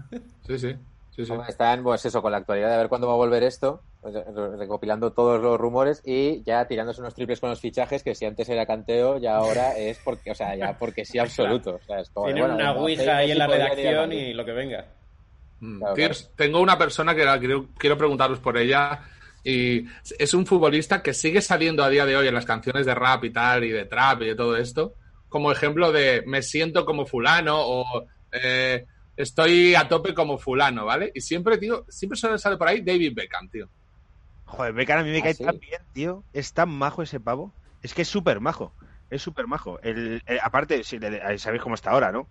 [0.47, 1.23] Sí, sí.
[1.25, 4.57] sí, Están, pues eso, con la actualidad de ver cuándo va a volver esto, re-
[4.57, 8.49] recopilando todos los rumores y ya tirándose unos triples con los fichajes que si antes
[8.49, 11.75] era canteo, ya ahora es porque, o sea, ya porque sí absoluto.
[11.75, 14.43] O sea, es como de, Tienen bueno, una ouija ahí en la redacción y lo
[14.43, 14.85] que venga.
[15.61, 15.79] Mm.
[15.79, 18.99] Claro, Tíos, Tengo una persona que la quiero, quiero preguntaros por ella.
[19.45, 19.85] Y
[20.19, 23.23] es un futbolista que sigue saliendo a día de hoy en las canciones de rap
[23.25, 24.95] y tal, y de trap y de todo esto,
[25.29, 27.85] como ejemplo de me siento como fulano o
[28.31, 31.11] eh, estoy a tope como fulano, ¿vale?
[31.13, 33.69] Y siempre, tío, siempre sale, sale por ahí David Beckham, tío.
[34.45, 35.43] Joder, Beckham a mí me ¿Ah, cae sí?
[35.43, 36.25] tan bien, tío.
[36.33, 37.53] Es tan majo ese pavo.
[37.81, 38.75] Es que es súper majo.
[39.09, 39.79] Es súper majo.
[39.81, 42.29] El, el- aparte, si le- sabéis cómo está ahora, ¿no?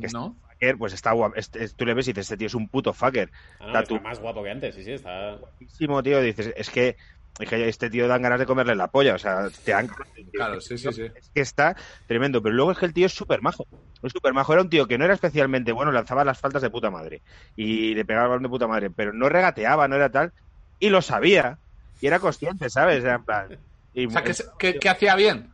[0.00, 0.36] Que está ¿No?
[0.62, 1.34] Fucker, pues está guapo.
[1.36, 3.30] Este- tú le ves y dices, este tío es un puto fucker.
[3.60, 5.36] Ah, no, está más guapo que antes, sí, sí, está...
[5.36, 6.20] Guapísimo, tío.
[6.20, 6.96] Dices, es que,
[7.38, 9.14] es que este tío dan ganas de comerle la polla.
[9.14, 9.88] O sea, te dan...
[10.32, 11.02] Claro, sí, sí, sí.
[11.14, 12.42] Es que está tremendo.
[12.42, 13.66] Pero luego es que el tío es súper majo.
[14.02, 14.52] Es súper majo.
[14.52, 17.22] Era un tío que no era especialmente bueno, lanzaba las faltas de puta madre.
[17.56, 18.90] Y le pegaba el balón de puta madre.
[18.90, 20.32] Pero no regateaba, no era tal.
[20.78, 21.58] Y lo sabía.
[22.00, 23.04] Y era consciente, ¿sabes?
[23.04, 23.58] Era en plan...
[23.94, 25.52] y- O sea, ¿qué, qué- qué hacía bien?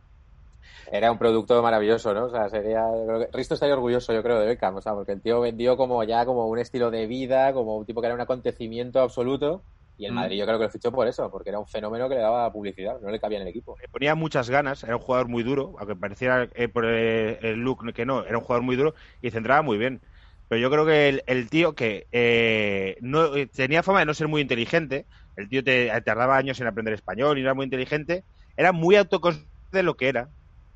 [0.91, 2.25] Era un producto maravilloso, ¿no?
[2.25, 2.83] O sea, sería.
[3.31, 6.25] Risto estaría orgulloso, yo creo, de Beckham, o sea, porque el tío vendió como ya
[6.25, 9.63] como un estilo de vida, como un tipo que era un acontecimiento absoluto.
[9.97, 10.15] Y el Mm.
[10.15, 12.51] Madrid yo creo que lo fichó por eso, porque era un fenómeno que le daba
[12.53, 13.77] publicidad, no le cabía en el equipo.
[13.81, 17.59] le ponía muchas ganas, era un jugador muy duro, aunque pareciera eh, por el, el
[17.59, 20.01] look que no, era un jugador muy duro y centraba muy bien.
[20.47, 24.13] Pero yo creo que el, el tío que eh, no eh, tenía fama de no
[24.13, 27.65] ser muy inteligente, el tío te, tardaba años en aprender español y no era muy
[27.65, 28.25] inteligente,
[28.57, 30.31] era muy autoconsciente de lo que era.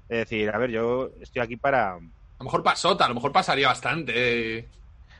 [0.07, 1.95] Es decir, a ver, yo estoy aquí para...
[1.95, 1.99] A
[2.43, 4.69] lo mejor pasota, a lo mejor pasaría bastante.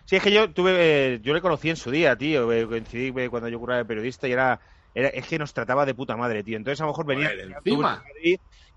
[0.06, 3.13] Sí, es que yo tuve, eh, yo le conocí en su día, tío, eh, coincidí
[3.19, 4.62] eh, cuando yo curaba de periodista y era,
[4.93, 6.58] era, es que nos trataba de puta madre, tío.
[6.58, 8.04] Entonces a lo mejor venía Joder, encima.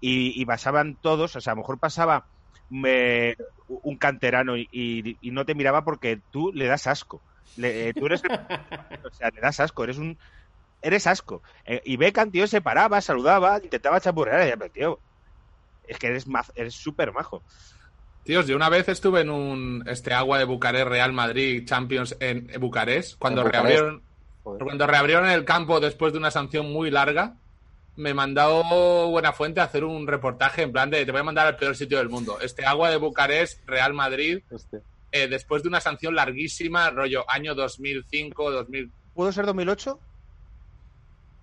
[0.01, 2.29] y, y pasaban todos, o sea, a lo mejor pasaba
[2.85, 3.35] eh,
[3.67, 7.25] un canterano y, y- y no te miraba porque tú le das asco.
[7.55, 8.23] Le- eh, tú eres,
[9.05, 10.19] o sea, le das asco, eres un,
[10.83, 11.43] eres asco.
[11.65, 15.03] Eh, y Beckham, tío, se paraba, saludaba, intentaba chapurrear y decía, tío,
[15.89, 17.43] es que eres maz- eres súper majo.
[18.25, 22.51] Tíos, yo una vez estuve en un este agua de Bucarest Real Madrid Champions en
[22.59, 23.69] Bucarest cuando En Bucarest.
[23.69, 24.03] reabrieron
[24.43, 24.65] Joder.
[24.65, 27.35] cuando reabrieron el campo después de una sanción muy larga.
[27.95, 31.57] Me mandó Buenafuente a hacer un reportaje en plan de te voy a mandar al
[31.57, 32.39] peor sitio del mundo.
[32.41, 34.41] Este agua de Bucarest Real Madrid
[35.13, 39.99] eh, después de una sanción larguísima, rollo año 2005, 2000 ¿Pudo ser 2008?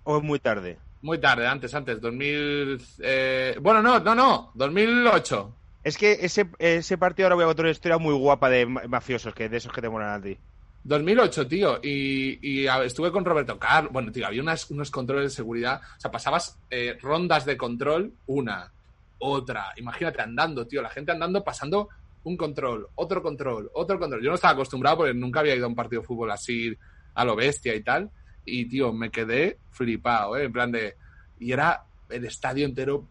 [0.03, 0.77] ¿O es muy tarde?
[1.03, 5.55] Muy tarde, antes, antes, 2000 eh, bueno, no, no, no, 2008.
[5.83, 8.83] Es que ese, ese partido ahora voy a contar una historia muy guapa de ma-
[8.87, 10.37] mafiosos, que de esos que te molan a ti.
[10.85, 13.91] 2008, tío, y, estuve con Roberto Carlos.
[13.91, 15.81] Bueno, tío, había unas- unos controles de seguridad.
[15.97, 18.71] O sea, pasabas eh, rondas de control, una,
[19.19, 19.67] otra.
[19.77, 21.89] Imagínate andando, tío, la gente andando, pasando
[22.23, 24.21] un control, otro control, otro control.
[24.23, 26.73] Yo no estaba acostumbrado porque nunca había ido a un partido de fútbol así
[27.13, 28.09] a lo bestia y tal.
[28.45, 30.45] Y, tío, me quedé flipado, ¿eh?
[30.45, 30.95] En plan de.
[31.39, 33.07] Y era el estadio entero.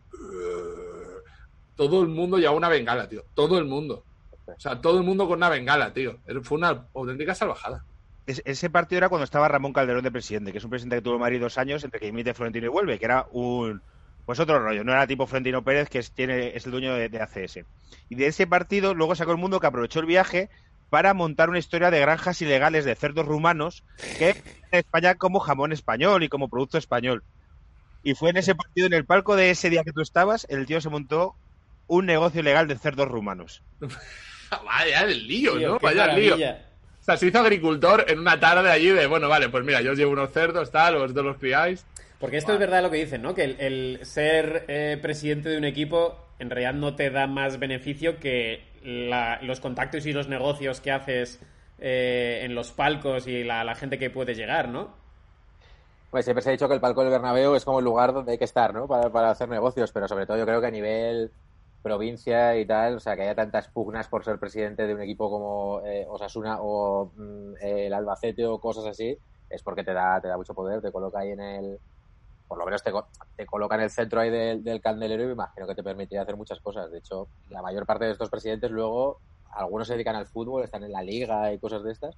[1.76, 3.24] Todo el mundo llevaba una bengala, tío.
[3.34, 4.04] Todo el mundo.
[4.46, 6.18] O sea, todo el mundo con una bengala, tío.
[6.42, 7.84] Fue una auténtica salvajada.
[8.26, 11.02] Es- ese partido era cuando estaba Ramón Calderón de presidente, que es un presidente que
[11.02, 13.82] tuvo Madrid dos años entre que imite Florentino y vuelve, que era un.
[14.24, 17.08] Pues otro rollo, no era tipo Florentino Pérez, que es, tiene, es el dueño de,
[17.08, 17.64] de ACS.
[18.08, 20.48] Y de ese partido luego sacó el mundo que aprovechó el viaje
[20.92, 23.82] para montar una historia de granjas ilegales de cerdos rumanos
[24.18, 24.36] que en
[24.72, 27.24] España como jamón español y como producto español.
[28.02, 30.66] Y fue en ese partido, en el palco de ese día que tú estabas, el
[30.66, 31.34] tío se montó
[31.86, 33.62] un negocio ilegal de cerdos rumanos.
[34.66, 35.78] Vaya el lío, Tío, ¿no?
[35.78, 36.34] Vaya el lío.
[36.34, 39.92] O sea, se hizo agricultor en una tarde allí de, bueno, vale, pues mira, yo
[39.92, 41.86] os llevo unos cerdos, tal, vosotros los criáis.
[42.20, 43.34] Porque esto es verdad lo que dicen, ¿no?
[43.34, 47.58] Que el, el ser eh, presidente de un equipo en realidad no te da más
[47.58, 51.40] beneficio que la- los contactos y los negocios que haces
[51.78, 54.90] eh, en los palcos y la, gente que puede llegar, ¿no?
[56.10, 58.32] Pues siempre se ha dicho que el palco del Bernabéu es como el lugar donde
[58.32, 58.86] hay que estar, ¿no?
[58.86, 61.32] Para, para hacer negocios, pero sobre todo yo creo que a nivel
[61.80, 65.30] provincia y tal, o sea, que haya tantas pugnas por ser presidente de un equipo
[65.30, 70.28] como eh, Osasuna o mm, el Albacete o cosas así, es porque te da, te
[70.28, 71.80] da mucho poder, te coloca ahí en el...
[72.52, 72.92] Por lo menos te,
[73.34, 76.20] te coloca en el centro ahí del, del candelero y me imagino que te permitiría
[76.20, 76.92] hacer muchas cosas.
[76.92, 79.22] De hecho, la mayor parte de estos presidentes luego,
[79.54, 82.14] algunos se dedican al fútbol, están en la liga y cosas de estas,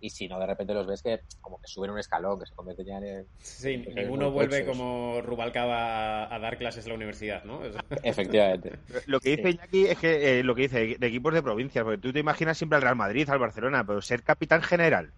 [0.00, 2.54] y si no, de repente los ves que como que suben un escalón, que se
[2.54, 3.28] convierten ya en...
[3.36, 7.60] Sí, Pues ninguno vuelve como Rubalcaba a, a dar clases en la universidad, ¿no?
[8.02, 8.78] Efectivamente.
[9.04, 11.98] Lo que dice Iñaki es que eh, lo que dice de equipos de provincias, porque
[12.00, 15.12] tú te imaginas siempre al Real Madrid, al Barcelona, pero ser capitán general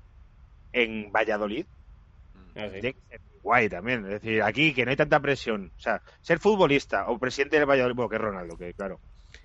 [0.73, 1.67] en Valladolid
[2.59, 2.81] Ah, sí.
[2.81, 4.05] tiene que ser guay también.
[4.07, 5.71] Es decir, aquí que no hay tanta presión.
[5.77, 8.99] O sea, ser futbolista o presidente del Valladolid, bueno, que es Ronaldo, que claro.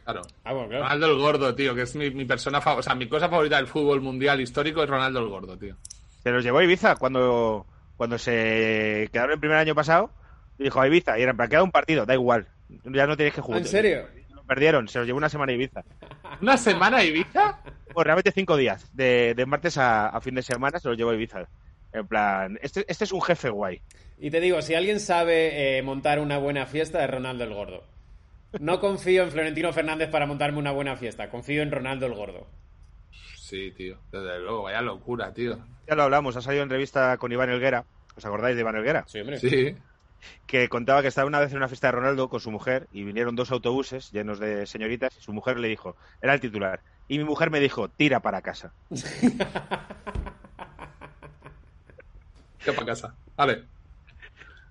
[0.03, 0.21] Claro.
[0.43, 0.83] Ah, bueno, claro.
[0.85, 2.79] Ronaldo el Gordo, tío, que es mi, mi persona favorita.
[2.79, 5.75] O sea, mi cosa favorita del fútbol mundial histórico es Ronaldo el Gordo, tío.
[6.23, 10.09] Se los llevó a Ibiza cuando, cuando se quedaron el primer año pasado.
[10.57, 12.47] Dijo a Ibiza, y era en plan, queda un partido, da igual.
[12.85, 13.61] Ya no tienes que jugar.
[13.61, 14.07] ¿En serio?
[14.33, 15.83] Lo perdieron, se los llevó una semana a Ibiza.
[16.41, 17.59] ¿Una semana a Ibiza?
[17.93, 18.89] Pues realmente cinco días.
[18.95, 21.47] De, de martes a, a fin de semana se los llevó a Ibiza.
[21.93, 23.81] En plan, este, este es un jefe guay.
[24.17, 27.83] Y te digo, si alguien sabe eh, montar una buena fiesta, es Ronaldo el Gordo.
[28.59, 32.47] No confío en Florentino Fernández para montarme una buena fiesta, confío en Ronaldo el Gordo.
[33.35, 33.97] Sí, tío.
[34.11, 35.57] Desde luego, vaya locura, tío.
[35.87, 37.85] Ya lo hablamos, ha salido en revista con Iván Elguera.
[38.15, 39.03] ¿Os acordáis de Iván Elguera?
[39.07, 39.39] Sí, hombre.
[39.39, 39.75] Sí.
[40.45, 43.03] Que contaba que estaba una vez en una fiesta de Ronaldo con su mujer y
[43.03, 46.81] vinieron dos autobuses llenos de señoritas y su mujer le dijo, era el titular.
[47.07, 48.71] Y mi mujer me dijo, tira para casa.
[52.63, 53.15] ¿Qué para casa?
[53.35, 53.63] Vale.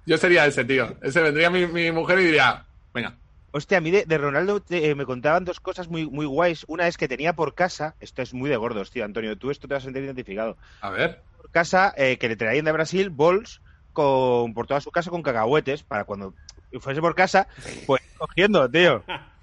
[0.06, 0.96] Yo sería ese, tío.
[1.02, 3.16] Ese vendría mi, mi mujer y diría, venga.
[3.52, 6.64] Hostia, a mí de, de Ronaldo te- eh, me contaban dos cosas muy, muy guays.
[6.68, 9.66] Una es que tenía por casa, esto es muy de gordos, tío, Antonio, tú esto
[9.68, 10.56] te vas a sentir identificado.
[10.80, 11.22] A ver.
[11.36, 13.60] Por casa, eh, que le traían de Brasil bols
[13.92, 16.34] con, por toda su casa con cacahuetes para cuando
[16.80, 17.48] fuese por casa,
[17.86, 19.04] pues cogiendo, tío.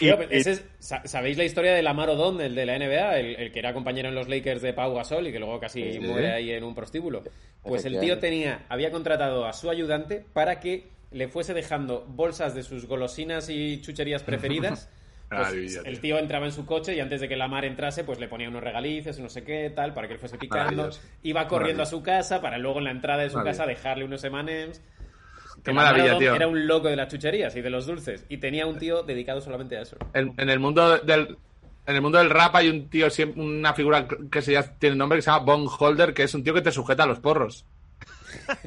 [0.00, 2.66] Y- Tío, pues y- ese es- sa- ¿Sabéis la historia de Lamar Odom, el de
[2.66, 3.18] la NBA?
[3.18, 5.92] El, el que era compañero en los Lakers de Pau Gasol y que luego casi
[5.92, 6.00] Sí.
[6.00, 7.22] muere ahí en un prostíbulo.
[7.62, 12.54] Pues el tío tenía, había contratado a su ayudante para que le fuese dejando bolsas
[12.54, 14.88] de sus golosinas y chucherías preferidas.
[15.30, 16.00] Pues Maravilla, el tío.
[16.16, 18.64] tío entraba en su coche y antes de que Lamar entrase, pues le ponía unos
[18.64, 20.90] regalices, no sé qué, tal, para que él fuese picando.
[21.22, 24.24] Iba corriendo a su casa para luego en la entrada de su casa dejarle unos
[24.24, 24.82] emanems.
[25.64, 26.34] Qué maravilla, tío.
[26.34, 28.24] Era un loco de las chucherías y de los dulces.
[28.28, 29.96] Y tenía un tío dedicado solamente a eso.
[30.14, 31.36] En, en el mundo del
[31.86, 35.18] en el mundo del rap hay un tío una figura que se llama- tiene nombre
[35.18, 37.64] que se llama Bong Holder que es un tío que te sujeta a los porros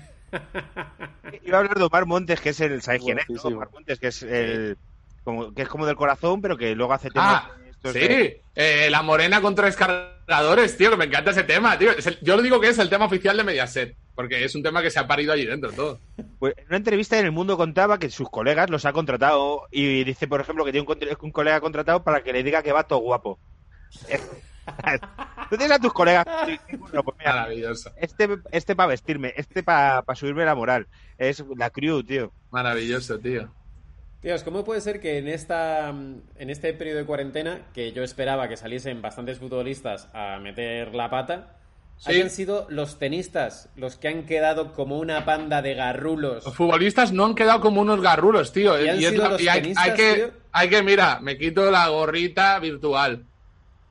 [1.44, 3.30] Iba a hablar de Omar Montes, que es el, ¿sabéis quién es?
[3.30, 3.42] no?
[3.44, 4.78] Omar Montes, que es el,
[5.24, 7.52] como, que es como del corazón, pero que luego hace temas ah
[7.86, 11.92] sí de- Eh, la morena con tres cargadores tío que me encanta ese tema tío
[11.92, 14.64] Es el- yo lo digo que es el tema oficial de Mediaset porque es un
[14.64, 16.00] tema que se ha parido allí dentro todo
[16.40, 20.04] Pues en una entrevista en El Mundo contaba que sus colegas los ha contratado y
[20.04, 20.88] dice, por ejemplo, que tiene
[21.20, 23.40] un, colega contratado para que le diga que va todo guapo.
[25.50, 26.26] Tú tienes a tus colegas.
[26.80, 30.88] bueno, pues mira, maravilloso este este para vestirme, este para subirme la moral.
[31.18, 32.32] Es la crew, tío.
[32.52, 33.52] maravilloso tío
[34.22, 38.48] Tíos, ¿cómo puede ser que en esta en este periodo de cuarentena, que yo esperaba
[38.48, 41.58] que saliesen bastantes futbolistas a meter la pata,
[41.98, 42.12] Sí.
[42.12, 46.44] hayan sido los tenistas los que han quedado como una panda de garrulos?
[46.46, 48.78] Los futbolistas no han quedado como unos garrulos, tío.
[48.84, 50.32] ¿Y han es sido la- los y hay, tenistas, hay que, tío?
[50.52, 53.24] hay que, mira, me quito la gorrita virtual.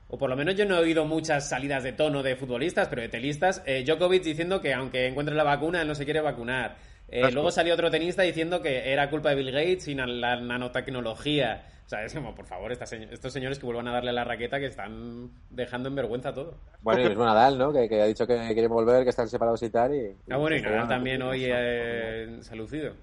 [0.09, 3.01] O por lo menos yo no he oído muchas salidas de tono de futbolistas, pero
[3.01, 3.63] de tenistas.
[3.65, 6.75] Eh, Djokovic diciendo que aunque encuentre la vacuna, él no se quiere vacunar.
[7.09, 10.35] Eh, luego salió otro tenista diciendo que era culpa de Bill Gates y na- la
[10.39, 11.67] nanotecnología.
[11.85, 14.23] O sea, es como, por favor, estas se- estos señores que vuelvan a darle la
[14.23, 16.55] raqueta que están dejando en vergüenza todo.
[16.81, 17.71] Bueno, y mismo Nadal, ¿no?
[17.73, 19.93] Que, que ha dicho que quiere volver, que están separados y tal.
[19.93, 22.93] Y, Ah, bueno, y y- Nadal también hoy eh, se ha lucido.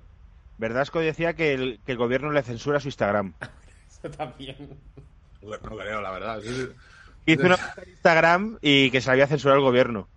[0.58, 3.34] Verdasco decía que el, que el gobierno le censura su Instagram.
[3.88, 4.56] Eso también.
[5.42, 6.40] Bueno, no creo, la verdad.
[7.26, 10.08] Hizo una Instagram y que se había censurado el gobierno.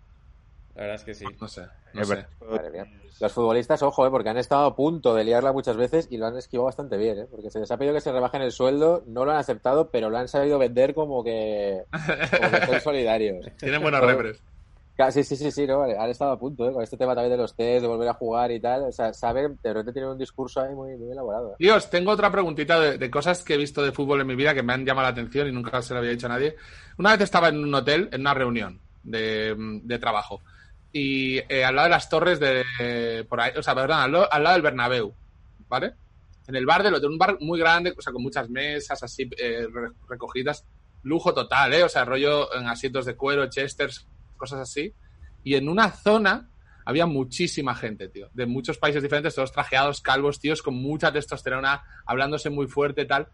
[0.76, 1.26] La verdad es que sí.
[1.40, 1.62] No sé,
[1.94, 2.16] no Es sé.
[2.16, 2.30] verdad.
[2.50, 2.86] Madre mía.
[3.20, 4.10] Los futbolistas, ojo, ¿eh?
[4.10, 7.20] porque han estado a punto de liarla muchas veces y lo han esquivado bastante bien,
[7.20, 7.28] ¿eh?
[7.30, 10.10] porque se les ha pedido que se rebajen el sueldo, no lo han aceptado, pero
[10.10, 13.46] lo han sabido vender como que, como que son solidarios.
[13.60, 14.42] Tienen buenos repres.
[15.12, 16.74] Sí, sí, sí, sí, no, han estado a punto, ¿eh?
[16.74, 18.84] con este tema también de los test, de volver a jugar y tal.
[18.84, 21.52] O sea, saben, de repente tienen un discurso ahí muy, muy elaborado.
[21.54, 21.56] ¿eh?
[21.60, 24.54] Dios, tengo otra preguntita de, de cosas que he visto de fútbol en mi vida
[24.54, 26.56] que me han llamado la atención y nunca se lo había dicho a nadie.
[26.98, 30.42] Una vez estaba en un hotel, en una reunión de, de trabajo,
[30.94, 33.26] y eh, al lado de las torres de.
[33.28, 35.14] Por ahí, o sea, perdón, al, al lado del Bernabéu,
[35.68, 35.96] ¿vale?
[36.48, 39.30] En el bar del hotel, un bar muy grande, o sea, con muchas mesas así
[39.38, 40.66] eh, re- recogidas.
[41.02, 41.84] Lujo total, ¿eh?
[41.84, 44.94] O sea, rollo en asientos de cuero, chesters, cosas así.
[45.44, 46.50] Y en una zona
[46.86, 51.84] había muchísima gente, tío, de muchos países diferentes, todos trajeados, calvos, tíos, con mucha testosterona,
[52.06, 53.28] hablándose muy fuerte, tal.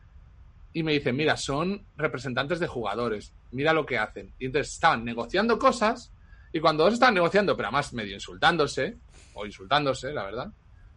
[0.71, 4.33] Y me dicen, mira, son representantes de jugadores, mira lo que hacen.
[4.39, 6.11] Y entonces estaban negociando cosas,
[6.51, 8.97] y cuando dos estaban negociando, pero además medio insultándose,
[9.33, 10.51] o insultándose, la verdad,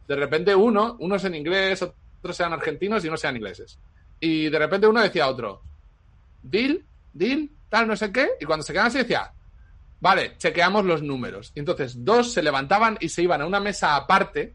[0.09, 3.79] de repente uno, unos en inglés, otros eran argentinos y unos eran ingleses.
[4.19, 5.63] Y de repente uno decía a otro,
[6.43, 9.33] deal, deal, tal, no sé qué, y cuando se quedaban así decía,
[10.01, 11.53] vale, chequeamos los números.
[11.55, 14.55] Y entonces dos se levantaban y se iban a una mesa aparte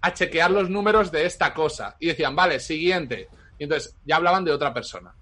[0.00, 1.96] a chequear los números de esta cosa.
[1.98, 3.28] Y decían, vale, siguiente.
[3.58, 5.12] Y entonces ya hablaban de otra persona.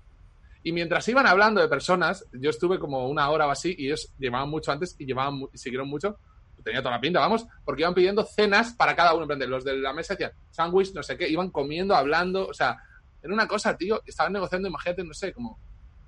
[0.66, 4.12] Y mientras iban hablando de personas, yo estuve como una hora o así y ellos
[4.18, 6.18] llevaban mucho antes y llevaban mu- y siguieron mucho.
[6.64, 9.26] Tenía toda la pinta, vamos, porque iban pidiendo cenas para cada uno.
[9.46, 12.48] Los de la mesa decían sándwich, no sé qué, iban comiendo, hablando.
[12.48, 12.76] O sea,
[13.22, 14.02] era una cosa, tío.
[14.04, 15.60] Estaban negociando, imagínate, no sé, como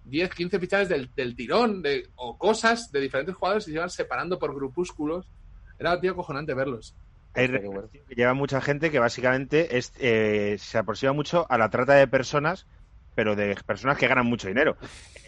[0.03, 3.91] 10, 15 fichajes del, del tirón de, o cosas de diferentes jugadores y se iban
[3.91, 5.29] separando por grupúsculos.
[5.79, 6.97] Era, tío, cojonante verlos.
[7.35, 7.47] Hay
[8.09, 12.09] que lleva mucha gente que básicamente es, eh, se aproxima mucho a la trata de
[12.09, 12.67] personas,
[13.19, 14.77] pero de personas que ganan mucho dinero.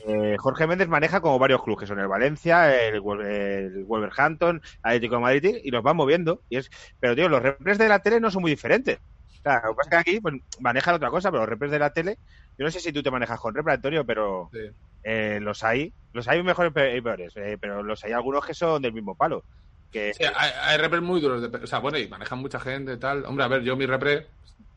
[0.07, 5.17] Eh, Jorge Méndez maneja como varios clubes, que son el Valencia, el, el Wolverhampton, Atlético
[5.17, 6.41] de Madrid, y los van moviendo.
[6.49, 9.01] Y es, pero, tío, los repres de la tele no son muy diferentes.
[9.41, 11.73] O sea, lo que pasa es que aquí pues, manejan otra cosa, pero los repres
[11.73, 12.17] de la tele,
[12.57, 14.61] yo no sé si tú te manejas con repre, Antonio, pero Sí.
[15.03, 15.93] eh, los hay.
[16.13, 19.43] Los hay mejores y peores, eh, pero los hay algunos que son del mismo palo.
[19.91, 21.43] Que, Sí, hay, hay repres muy duros.
[21.43, 23.25] De, o sea, bueno, y manejan mucha gente y tal.
[23.25, 24.29] Hombre, a ver, yo mi repre,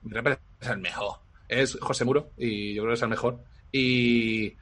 [0.01, 1.17] mi repre es el mejor.
[1.61, 3.39] Es José Muro y yo creo que es el mejor.
[3.71, 4.55] Y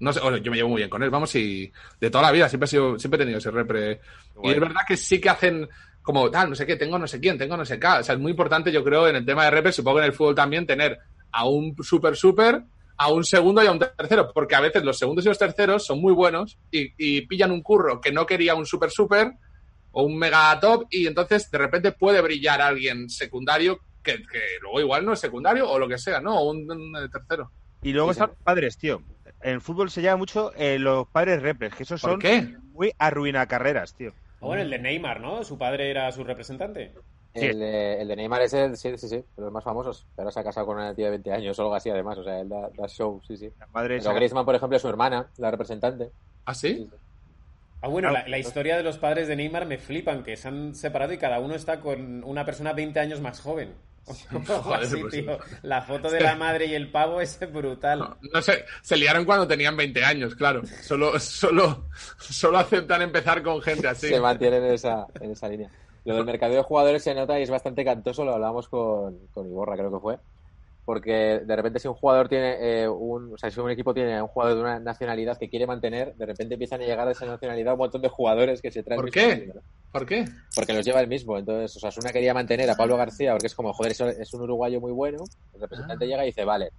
[0.00, 2.32] no sé, bueno, yo me llevo muy bien con él, vamos, y de toda la
[2.32, 4.00] vida siempre he sido, siempre he tenido ese repre.
[4.42, 5.68] Y es verdad que sí que hacen
[6.02, 7.86] como tal, no sé qué, tengo no sé quién, tengo no sé qué.
[7.86, 10.10] O sea, es muy importante, yo creo, en el tema de repre, supongo que en
[10.10, 10.98] el fútbol también, tener
[11.32, 12.62] a un super super,
[12.96, 15.84] a un segundo y a un tercero, porque a veces los segundos y los terceros
[15.84, 19.32] son muy buenos y, y pillan un curro que no quería un super super
[19.92, 23.80] o un mega top y entonces de repente puede brillar alguien secundario
[24.16, 26.38] que, que luego igual no es secundario o lo que sea, ¿no?
[26.40, 27.50] O un, un tercero.
[27.82, 29.02] Y luego Sí, están los padres, tío.
[29.40, 32.56] En el fútbol se llama mucho eh, los padres repres, que esos ¿Por son qué?
[32.72, 34.12] muy arruina carreras, tío.
[34.40, 35.44] Ah, bueno, el de Neymar, ¿no?
[35.44, 36.92] Su padre era su representante.
[37.34, 37.46] Sí.
[37.46, 40.06] El, de, el de Neymar es el, sí, sí, sí, de los más famosos.
[40.16, 42.18] Ahora se ha casado con una tía de 20 años o algo así, además.
[42.18, 43.50] O sea, él da, da show, sí, sí.
[43.60, 46.10] La madre Pero Griezmann, por ejemplo, es su hermana, la representante.
[46.46, 46.88] ¿Ah, sí?
[47.80, 50.48] Ah, bueno, Ah, la, la historia de los padres de Neymar me flipan, que se
[50.48, 53.72] han separado y cada uno está con una persona 20 años más joven.
[54.46, 55.38] Joder, pues tío.
[55.62, 57.98] La foto de la madre y el pavo es brutal.
[57.98, 60.62] No, no sé, se liaron cuando tenían 20 años, claro.
[60.82, 64.08] Solo, solo, solo aceptan empezar con gente así.
[64.08, 65.70] Se mantiene en esa, en esa línea.
[66.04, 69.46] Lo del mercado de jugadores se nota y es bastante cantoso, lo hablábamos con, con
[69.46, 70.18] Iborra, creo que fue.
[70.86, 74.22] Porque de repente si un jugador tiene eh, un, o sea, si un equipo tiene
[74.22, 77.26] un jugador de una nacionalidad que quiere mantener, de repente empiezan a llegar a esa
[77.26, 79.02] nacionalidad un montón de jugadores que se traen.
[79.02, 79.52] ¿Por qué?
[79.92, 80.24] ¿Por qué?
[80.54, 81.38] Porque los lleva el mismo.
[81.38, 84.42] Entonces, o sea, Osasuna quería mantener a Pablo García porque es como, joder, es un
[84.42, 85.24] uruguayo muy bueno.
[85.54, 86.08] El representante Ah.
[86.08, 86.70] llega y dice, vale,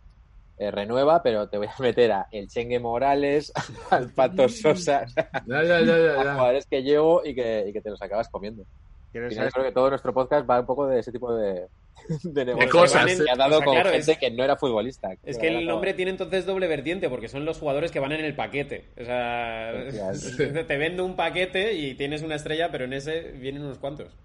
[0.57, 3.51] eh, renueva, pero te voy a meter a el Chengue Morales,
[3.89, 5.05] al Pato Sosa,
[5.47, 8.63] Ya, ya, ya, a jugadores que llevo y que, y que te los acabas comiendo.
[9.11, 11.67] ¿Quieres Y yo creo que todo nuestro podcast va un poco de ese tipo de,
[12.23, 14.55] de negocios cosas, que ha dado O sea, con claro, gente es- que no era
[14.55, 15.09] futbolista.
[15.23, 18.23] Es que el nombre tiene entonces doble vertiente, porque son los jugadores que van en
[18.23, 18.85] el paquete.
[19.01, 19.73] O sea,
[20.67, 24.15] te vendo un paquete y tienes una estrella, pero en ese vienen unos cuantos.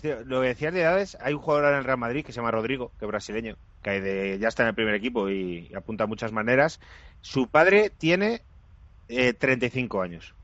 [0.00, 2.36] Tío, lo que decías de edades, hay un jugador en el Real Madrid que se
[2.36, 5.74] llama Rodrigo, que es brasileño, que de- ya está en el primer equipo y, y
[5.76, 6.80] apunta a muchas maneras.
[7.20, 8.42] Su padre tiene
[9.08, 10.34] eh, 35 años.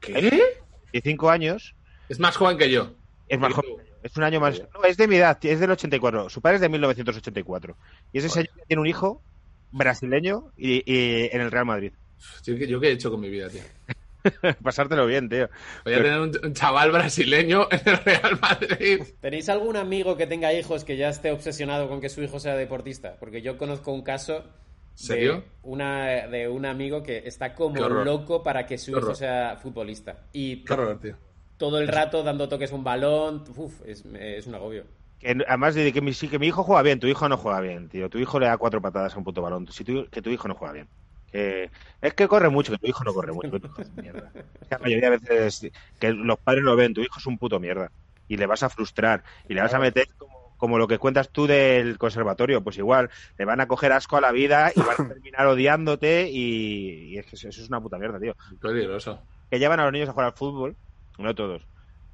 [0.00, 0.12] ¿Qué?
[0.92, 1.74] 35 años
[2.10, 2.92] Es más joven que yo.
[3.28, 3.52] Es más.
[4.02, 4.62] Es un año más.
[4.74, 6.28] No, es de mi edad, es del 84.
[6.28, 7.76] Su padre es de 1984.
[8.12, 9.22] Y ese señor tiene un hijo
[9.72, 11.92] brasileño y, y en el Real Madrid.
[12.44, 13.62] Yo, ¿Yo qué he hecho con mi vida, tío?
[14.62, 15.48] Pasártelo bien, tío.
[15.84, 19.02] Voy a tener un, un chaval brasileño en el Real Madrid.
[19.20, 22.56] ¿Tenéis algún amigo que tenga hijos que ya esté obsesionado con que su hijo sea
[22.56, 23.16] deportista?
[23.18, 24.44] Porque yo conozco un caso
[24.94, 25.34] ¿Serio?
[25.34, 30.26] de, una, de un amigo que está como loco para que su hijo sea futbolista.
[30.32, 31.16] Y Qué horror, tío.
[31.56, 33.44] Todo el rato dando toques a un balón.
[33.56, 34.84] Uf, es, es un agobio.
[35.18, 37.60] Que, además de que mi, sí, que mi hijo juega bien, tu hijo no juega
[37.60, 38.10] bien, tío.
[38.10, 39.66] Tu hijo le da cuatro patadas a un puto balón.
[39.68, 40.88] Si tu, que tu hijo no juega bien.
[41.32, 43.50] Que, es que corre mucho, que tu hijo no corre mucho.
[43.50, 44.30] que tu hijo es mierda.
[44.70, 47.90] La mayoría de veces que los padres lo ven, tu hijo es un puto mierda.
[48.28, 49.24] Y le vas a frustrar.
[49.48, 52.62] Y le vas a meter como, como lo que cuentas tú del conservatorio.
[52.62, 56.28] Pues igual, le van a coger asco a la vida y van a terminar odiándote.
[56.30, 58.36] Y, y es que eso es una puta mierda, tío.
[58.60, 59.20] Peligroso.
[59.50, 60.76] Que llevan a los niños a jugar al fútbol,
[61.18, 61.66] no todos.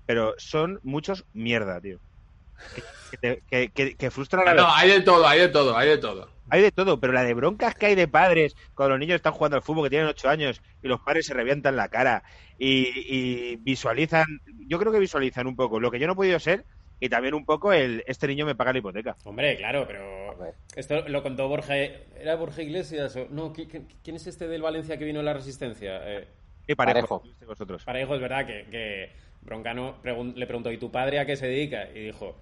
[0.06, 1.98] Pero son muchos mierda, tío.
[3.10, 5.76] Que, te- que, que- que frustran a la No, hay de todo, hay de todo,
[5.76, 6.30] hay de todo.
[6.48, 9.32] hay de todo, pero la de broncas que hay de padres cuando los niños están
[9.32, 12.22] jugando al fútbol que tienen 8 años y los padres se revientan la cara
[12.58, 14.26] y, y visualizan,
[14.68, 16.64] yo creo que visualizan un poco lo que yo no he podido ser
[17.00, 19.16] y también un poco el este niño me paga la hipoteca.
[19.24, 21.76] Hombre, claro, pero esto lo contó Borja.
[21.76, 23.16] ¿Era Borja Iglesias?
[23.16, 26.00] o- No, ¿qui- qui- ¿quién es este del Valencia que vino en la Resistencia?
[26.04, 26.28] Eh,
[26.66, 27.20] Y parejo, Parejo.
[27.24, 27.84] ¿viste vosotros.
[27.84, 29.10] Parejo, es verdad que, que
[29.42, 31.88] Broncano pregun- le preguntó, ¿y tu padre a qué se dedica?
[31.94, 32.36] Y dijo,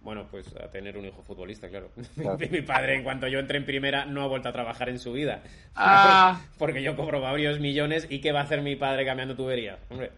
[0.00, 1.88] bueno, pues a tener un hijo futbolista, claro.
[2.14, 2.38] Claro.
[2.50, 5.12] Mi padre, en cuanto yo entré en primera, no ha vuelto a trabajar en su
[5.12, 5.42] vida.
[5.74, 6.40] Ah.
[6.58, 9.78] Porque yo cobro varios millones y ¿qué va a hacer mi padre cambiando tuberías?
[9.90, 10.10] Hombre,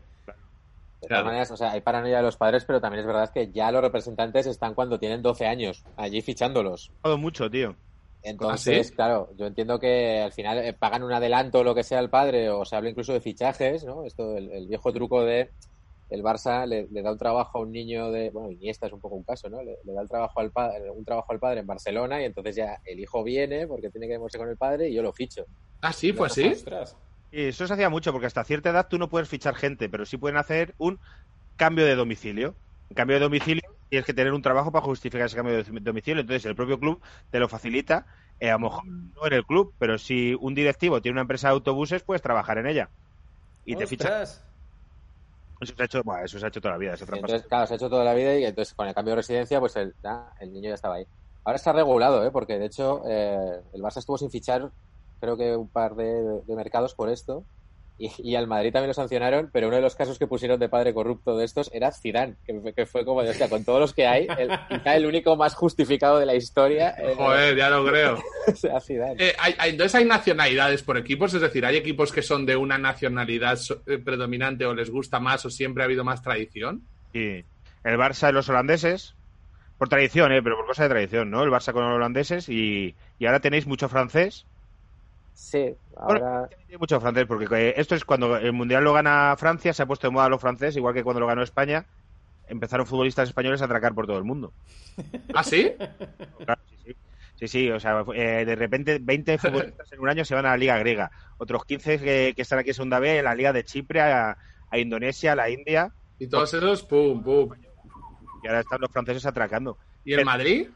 [1.01, 1.23] De Claro.
[1.23, 3.71] todas maneras, o sea, hay paranoia de los padres, pero también es verdad que ya
[3.71, 6.91] los representantes están cuando tienen 12 años, allí fichándolos.
[7.03, 7.77] Todo mucho, tío.
[8.27, 8.95] Entonces, ¿Ah, sí?
[8.97, 12.11] claro, yo entiendo que al final eh, pagan un adelanto o lo que sea al
[12.11, 14.05] padre, o se habla incluso de fichajes, ¿no?
[14.05, 15.53] Esto, el, el viejo truco de
[16.09, 19.01] el Barça le, le da un trabajo a un niño de, bueno, Iniesta es un
[19.01, 19.63] poco un caso, ¿no?
[19.63, 22.57] Le, le da el trabajo al padre, un trabajo al padre en Barcelona y entonces
[22.57, 25.45] ya el hijo viene porque tiene que demostrarse con el padre y yo lo ficho.
[25.81, 26.53] Ah, sí, fue así.
[27.31, 30.17] eso se hacía mucho porque hasta cierta edad tú no puedes fichar gente, pero sí
[30.17, 30.99] pueden hacer un
[31.55, 32.57] cambio de domicilio.
[32.89, 36.21] Un cambio de domicilio tienes que tener un trabajo para justificar ese cambio de domicilio.
[36.21, 38.07] Entonces el propio club te lo facilita.
[38.39, 41.49] eh, a lo mejor no en el club, pero si un directivo tiene una empresa
[41.49, 42.93] de autobuses, puedes trabajar en ella.
[43.65, 44.43] Y te fichas.
[45.61, 46.97] Eso se ha hecho, bueno, eso se ha hecho toda la vida.
[47.01, 49.59] Entonces, claro, se ha hecho toda la vida y entonces con el cambio de residencia,
[49.61, 49.95] pues el,
[50.41, 51.07] el niño ya estaba ahí.
[51.45, 52.31] Ahora está regulado, ¿eh?
[52.31, 54.71] Porque de hecho eh, el Barça estuvo sin fichar,
[55.21, 57.47] creo que un par de, de mercados por esto.
[57.99, 60.69] Y, y al Madrid también lo sancionaron, pero uno de los casos que pusieron de
[60.69, 63.81] padre corrupto de estos era Zidane, que, fue- que fue como de, hostia, con todos
[63.81, 67.87] los que hay, el, quizá el único más justificado de la historia Joder, ya lo
[67.87, 68.19] creo.
[68.55, 69.15] sea Zidane.
[69.19, 72.57] Eh, hay- hay- entonces hay nacionalidades por equipos, es decir, hay equipos que son de
[72.57, 76.83] una nacionalidad eh, predominante o les gusta más o siempre ha habido más tradición.
[77.15, 77.45] Y
[77.85, 79.15] el Barça y los holandeses,
[79.79, 80.43] por tradición, ¿eh?
[80.43, 81.43] pero por cosa de tradición, ¿no?
[81.43, 84.45] El Barça con los holandeses y, y ahora tenéis mucho francés.
[85.37, 86.49] Sí, ahora...
[86.49, 89.87] Tiene mucho francés, porque eh, esto es cuando el Mundial lo gana Francia, se ha
[89.87, 91.85] puesto de moda los franceses, igual que cuando lo ganó España,
[92.49, 94.55] empezaron futbolistas españoles a atracar por todo el mundo.
[95.35, 95.73] ¿Ah, sí?
[96.45, 96.97] Claro, sí, sí.
[97.35, 100.51] Sí, sí, o sea, eh, de repente 20 futbolistas en un año se van a
[100.53, 103.53] la Liga Griega, otros 15 que, que están aquí en Segunda B, en la Liga
[103.53, 104.39] de Chipre, a,
[104.71, 107.51] a Indonesia, a la India, Y todos esos, pum, pum.
[108.43, 109.77] y ahora están los franceses atracando.
[110.03, 110.69] ¿Y el Madrid?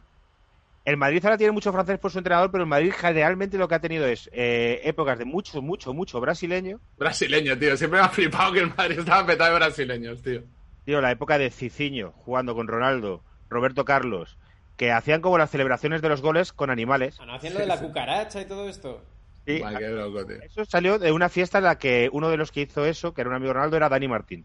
[0.84, 3.74] El Madrid ahora tiene mucho francés por su entrenador, pero el Madrid generalmente lo que
[3.74, 6.80] ha tenido es eh, épocas de mucho, mucho, mucho brasileño.
[6.98, 7.76] Brasileño, tío.
[7.76, 10.42] Siempre me ha flipado que el Madrid estaba petado de brasileños, tío.
[10.84, 14.38] Tío, la época de Cicinho jugando con Ronaldo, Roberto Carlos,
[14.76, 17.18] que hacían como las celebraciones de los goles con animales.
[17.20, 19.02] Ah, ¿No hacían lo de la cucaracha y todo esto?
[19.44, 20.40] Qué loco, tío.
[20.42, 23.20] eso salió de una fiesta en la que uno de los que hizo eso, que
[23.20, 24.44] era un amigo de Ronaldo, era Dani Martín.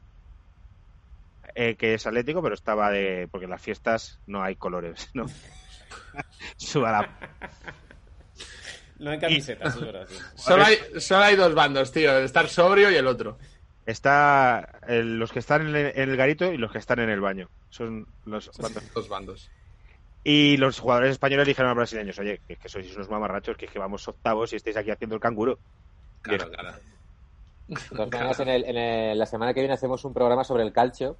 [1.53, 3.29] Eh, que es atlético, pero estaba de.
[3.31, 5.25] Porque en las fiestas no hay colores, ¿no?
[6.57, 7.09] Suba la
[8.99, 10.07] No hay camisetas, eso es verdad.
[10.35, 12.17] Solo hay, solo hay dos bandos, tío.
[12.17, 13.37] El estar sobrio y el otro.
[13.85, 17.09] Está el- los que están en el, en el garito y los que están en
[17.09, 17.49] el baño.
[17.69, 18.83] Son los bandos.
[18.93, 19.51] Dos bandos.
[20.23, 23.57] Y los jugadores españoles dijeron a los brasileños, oye, que es que sois unos mamarrachos,
[23.57, 25.59] que es que vamos octavos y estáis aquí haciendo el canguro.
[26.21, 26.71] Claro, claro.
[27.67, 30.63] De todas maneras, en, el- en el- la semana que viene hacemos un programa sobre
[30.63, 31.17] el calcio.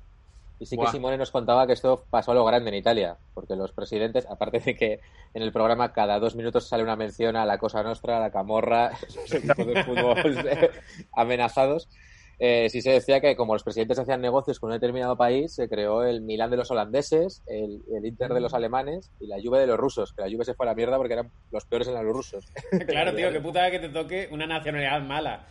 [0.59, 0.91] Y sí que Buah.
[0.91, 4.59] Simone nos contaba que esto pasó a lo grande en Italia, porque los presidentes, aparte
[4.59, 4.99] de que
[5.33, 8.31] en el programa cada dos minutos sale una mención a la Cosa Nostra, a la
[8.31, 10.69] Camorra, esos equipos de fútbol eh,
[11.13, 11.89] amenazados,
[12.37, 15.69] eh, sí se decía que como los presidentes hacían negocios con un determinado país, se
[15.69, 19.59] creó el Milán de los holandeses, el, el Inter de los alemanes y la Juve
[19.59, 21.87] de los rusos, que la Juve se fue a la mierda porque eran los peores
[21.87, 22.45] eran los rusos.
[22.87, 25.47] Claro, tío, qué putada que te toque una nacionalidad mala.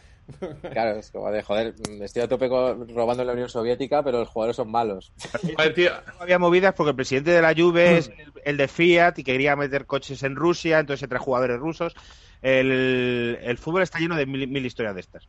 [0.72, 4.02] Claro, es como de joder, mm, estoy a tope con- robando en la Unión Soviética,
[4.02, 5.12] pero los jugadores son malos.
[5.58, 5.90] Joder, tío.
[6.18, 9.54] Había movidas porque el presidente de la Juve es el, el de Fiat y quería
[9.56, 11.94] meter coches en Rusia, entonces se trae jugadores rusos.
[12.40, 15.28] El, el fútbol está lleno de mil, mil historias de estas.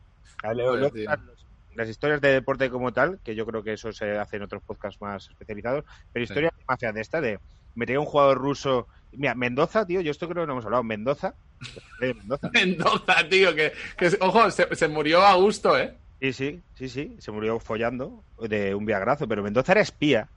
[1.74, 4.62] Las historias de deporte como tal, que yo creo que eso se hace en otros
[4.62, 7.38] podcasts más especializados, pero historias más feas de esta, de
[7.74, 8.88] meter a un jugador ruso.
[9.16, 10.82] Mira, Mendoza, tío, yo esto creo que no hemos hablado.
[10.84, 11.34] Mendoza.
[12.00, 12.50] eh, Mendoza.
[12.52, 13.54] Mendoza, tío.
[13.54, 15.96] Que, que ojo, se, se murió a gusto, ¿eh?
[16.20, 20.30] Sí, sí, sí, sí, se murió follando de un viagrazo, pero Mendoza era espía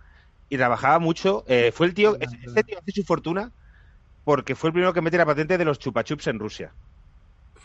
[0.49, 1.45] y trabajaba mucho.
[1.47, 3.51] eh, fue el tío, ese ese tío hace su fortuna
[4.23, 6.75] porque fue el primero que metió la patente de los chupachups en Rusia.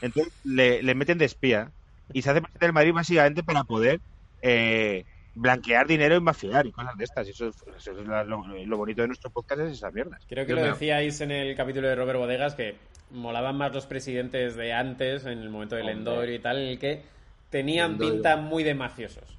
[0.00, 1.72] Entonces le, le meten de espía
[2.12, 4.00] y se hace presidente del Madrid básicamente para poder
[4.42, 7.26] eh, blanquear dinero y mafiar y cosas de estas.
[7.26, 10.22] Y eso, es- eso es la- lo, lo bonito de nuestro podcast es esas mierdas.
[10.28, 10.72] Creo que Dios lo mío.
[10.74, 12.76] decíais en el capítulo de Robert Bodegas que
[13.10, 15.98] molaban más los presidentes de antes, en el momento del Hombre.
[15.98, 17.02] Endoiro y tal, en el que
[17.50, 18.14] tenían Lendoiro.
[18.14, 19.38] pinta muy de mafiosos.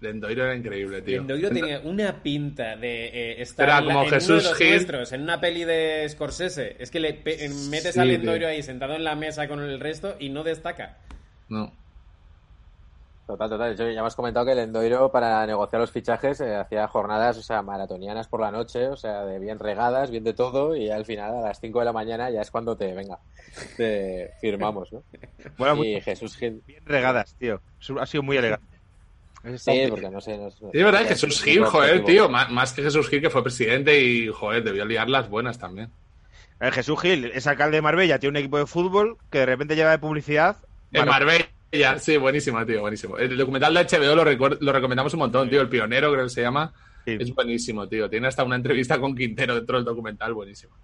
[0.00, 1.18] Lendoiro era increíble, tío.
[1.18, 4.48] Lendoiro tenía una pinta de eh, estar Era en, la- como en Jesús uno de
[4.50, 4.70] los Gil.
[4.70, 6.76] nuestros, en una peli de Scorsese.
[6.78, 8.04] Es que le metes Sí, a tío.
[8.04, 10.98] Lendoiro ahí sentado en la mesa con el resto y no destaca.
[11.48, 11.72] No.
[13.28, 13.76] Total, total.
[13.76, 17.36] Yo ya me has comentado que el Endoiro para negociar los fichajes eh, hacía jornadas,
[17.36, 20.90] o sea, maratonianas por la noche, o sea, de bien regadas, bien de todo, y
[20.90, 23.18] al final a las 5 de la mañana ya es cuando te, venga,
[23.76, 25.02] te firmamos, ¿no?
[25.58, 26.62] Bueno, y Jesús Gil.
[26.66, 27.60] bien regadas, tío.
[28.00, 28.66] Ha sido muy elegante.
[29.58, 30.38] Sí, porque no sé.
[30.38, 32.28] No, sé- Sí, es verdad, Jesús es Gil, joder, tío.
[32.30, 35.90] Más, que Jesús Gil, que fue presidente y, joder, debió liar las buenas también.
[36.60, 39.76] Eh, Jesús Gil es alcalde de Marbella, tiene un equipo de fútbol que de repente
[39.76, 40.56] lleva de publicidad.
[40.92, 41.26] En Mar-
[41.98, 43.18] Sí, buenísimo, tío, buenísimo.
[43.18, 44.14] El documental de HBO
[44.60, 45.60] lo, recomendamos un montón, tío.
[45.60, 46.72] El pionero, creo que se llama.
[47.04, 47.16] Sí.
[47.20, 48.08] Es buenísimo, tío.
[48.08, 50.74] Tiene hasta una entrevista con Quintero dentro del documental, buenísimo.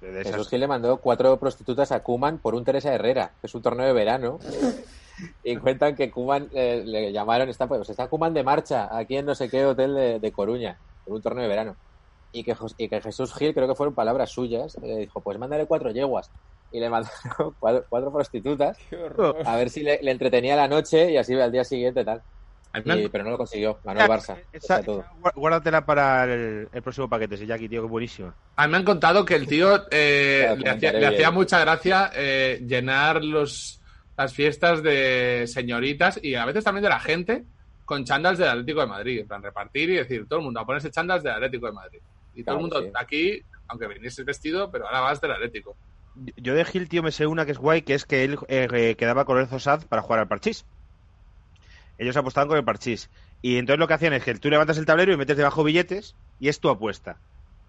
[0.00, 3.62] Jesús Gil le mandó cuatro prostitutas a Kuman por un Teresa Herrera, que es un
[3.62, 4.38] torneo de verano.
[5.44, 9.26] Y cuentan que Kuman eh, le llamaron, está, pues está Kuman de marcha aquí en
[9.26, 11.76] no sé qué hotel de, de Coruña, por un torneo de verano.
[12.32, 15.38] Y que, Jos- y que Jesús Gil, creo que fueron palabras suyas, le dijo, pues
[15.38, 16.30] mándale cuatro yeguas.
[16.72, 19.36] Y le mandaron cuatro, cuatro prostitutas Qué horror.
[19.44, 22.22] a ver si le, le entretenía la noche y así al día siguiente tal.
[22.74, 24.38] Y- pero no lo consiguió, ganó el Barça.
[24.50, 25.04] Esa- todo.
[25.34, 28.32] guárdatela para el, el próximo paquete, sí, Jackie, tío, que buenísimo.
[28.56, 32.10] A mí me han contado que el tío eh, le, hacía, le hacía mucha gracia
[32.14, 33.78] eh, llenar los,
[34.16, 37.44] las fiestas de señoritas y a veces también de la gente
[37.84, 39.20] con chándals del Atlético de Madrid.
[39.20, 41.98] En plan, repartir y decir, todo el mundo a ponerse chándals del Atlético de Madrid.
[42.34, 42.88] Y todo el mundo sí.
[42.94, 45.76] aquí, aunque viniese vestido, pero ahora vas del Atlético.
[46.14, 48.68] Yo de Gil, tío, me sé una que es guay, que es que él eh,
[48.72, 50.64] eh, quedaba con Lorenzo Sanz para jugar al parchís.
[51.98, 53.10] Ellos apostaban con el parchís.
[53.40, 56.14] Y entonces lo que hacían es que tú levantas el tablero y metes debajo billetes
[56.38, 57.18] y es tu apuesta.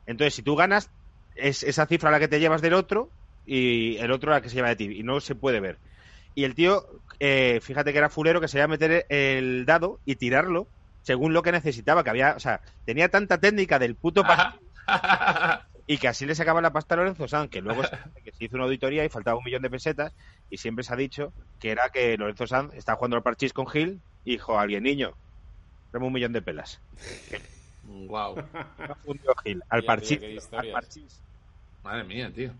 [0.06, 0.90] Entonces, si tú ganas,
[1.36, 3.10] es esa cifra la que te llevas del otro
[3.46, 4.90] y el otro la que se lleva de ti.
[4.92, 5.80] Y no se puede ver.
[6.36, 6.86] Y el tío,
[7.20, 10.68] eh, fíjate que era fulero que se iba a meter el dado y tirarlo
[11.02, 12.04] según lo que necesitaba.
[12.04, 14.60] Que había, o sea, tenía tanta técnica del puto parchís
[15.86, 18.46] y que así le sacaba la pasta a Lorenzo Sanz, que luego se, que se
[18.46, 20.14] hizo una auditoría y faltaba un millón de pesetas,
[20.50, 23.68] y siempre se ha dicho que era que Lorenzo Sanz estaba jugando al parchís con
[23.68, 25.14] Gil y dijo a alguien, niño,
[25.92, 26.80] dame un millón de pelas.
[27.84, 28.36] wow.
[29.44, 30.22] Gil al parchís.
[30.52, 30.88] al.
[31.84, 32.50] Madre mía, tío.
[32.50, 32.54] No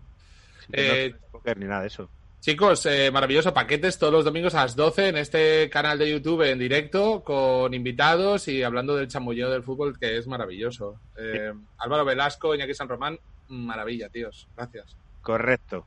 [0.72, 2.08] Eh, es póker ni nada de eso.
[2.44, 3.54] Chicos, eh, maravilloso.
[3.54, 7.72] Paquetes todos los domingos a las 12 en este canal de YouTube en directo con
[7.72, 11.00] invitados y hablando del chamulleo del fútbol que es maravilloso.
[11.16, 13.18] Eh, Álvaro Velasco, Iñaki San Román,
[13.48, 14.46] maravilla, tíos.
[14.58, 14.94] Gracias.
[15.22, 15.86] Correcto.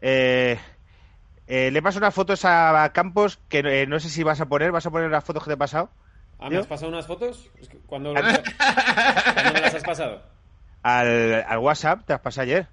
[0.00, 0.58] Eh,
[1.46, 4.72] eh, le paso unas fotos a Campos que eh, no sé si vas a poner,
[4.72, 5.90] ¿vas a poner las fotos que te he pasado?
[6.38, 7.50] Ah, ¿me has pasado unas fotos?
[7.86, 10.22] ¿Cuándo, ¿Cuándo me las has pasado?
[10.82, 12.68] Al, al WhatsApp, te las pasé ayer.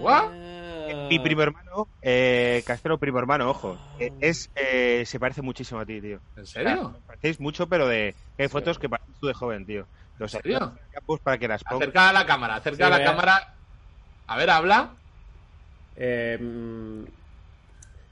[0.00, 0.53] ¿What?
[0.86, 1.06] Ah.
[1.10, 5.86] Mi primo hermano, eh, Castelo primo hermano, ojo, eh, es eh, se parece muchísimo a
[5.86, 6.20] ti, tío.
[6.36, 7.00] ¿En serio?
[7.06, 9.88] Parecéis mucho, pero de hay fotos que pareces tú de joven, tío.
[10.18, 10.74] Los ¿En serio?
[11.22, 11.82] Para que las pongas.
[11.82, 13.56] Acerca a la cámara, acerca Sí, a la cámara.
[14.26, 14.94] A ver, habla.
[15.96, 17.08] Eh, Tiene un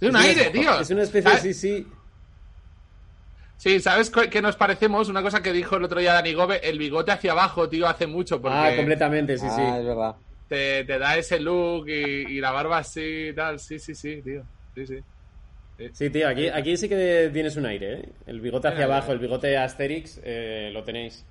[0.01, 0.81] es una- aire, tío.
[0.81, 1.57] Es una especie de ¿Sabes?
[1.57, 1.87] sí, sí.
[3.57, 5.09] Sí, ¿sabes qué nos parecemos?
[5.09, 8.09] Una cosa que dijo el otro día Dani Gobe, el bigote hacia abajo, tío, hace
[8.09, 8.43] mucho.
[8.43, 9.61] Porque Ah, completamente, sí, sí.
[9.61, 10.17] Ah, es verdad.
[10.53, 11.93] Te, te da ese look y,
[12.37, 13.59] y la barba así y tal.
[13.59, 14.43] Sí, sí, sí, tío.
[14.75, 14.99] Sí, sí.
[15.95, 18.09] Sí, tío, aquí, aquí sí que tienes un aire, ¿eh?
[18.27, 21.25] El bigote hacia abajo, el bigote Asterix, eh, lo tenéis.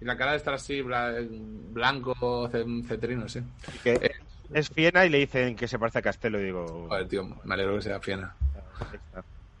[0.00, 3.40] Y la cara de estar así, bla- blanco, ce- cetrino, sí.
[3.84, 4.10] Que
[4.52, 6.86] es Fiena y le dicen que se parece a Castelo y digo...
[6.88, 8.34] Joder, tío, me alegro que sea fiena.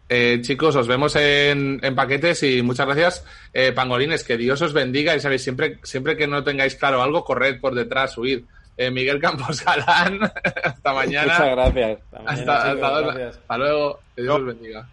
[0.08, 3.24] Eh, chicos, os vemos en, en paquetes y muchas gracias.
[3.52, 7.24] Eh, pangolines, que Dios os bendiga y sabéis, siempre, siempre que no tengáis claro algo,
[7.24, 8.42] corred por detrás, huid.
[8.76, 10.18] Eh, Miguel Campos Galán,
[10.64, 11.32] hasta mañana.
[11.32, 11.98] Muchas gracias.
[12.26, 14.00] Hasta, luego.
[14.16, 14.88] Que Dios os bendiga.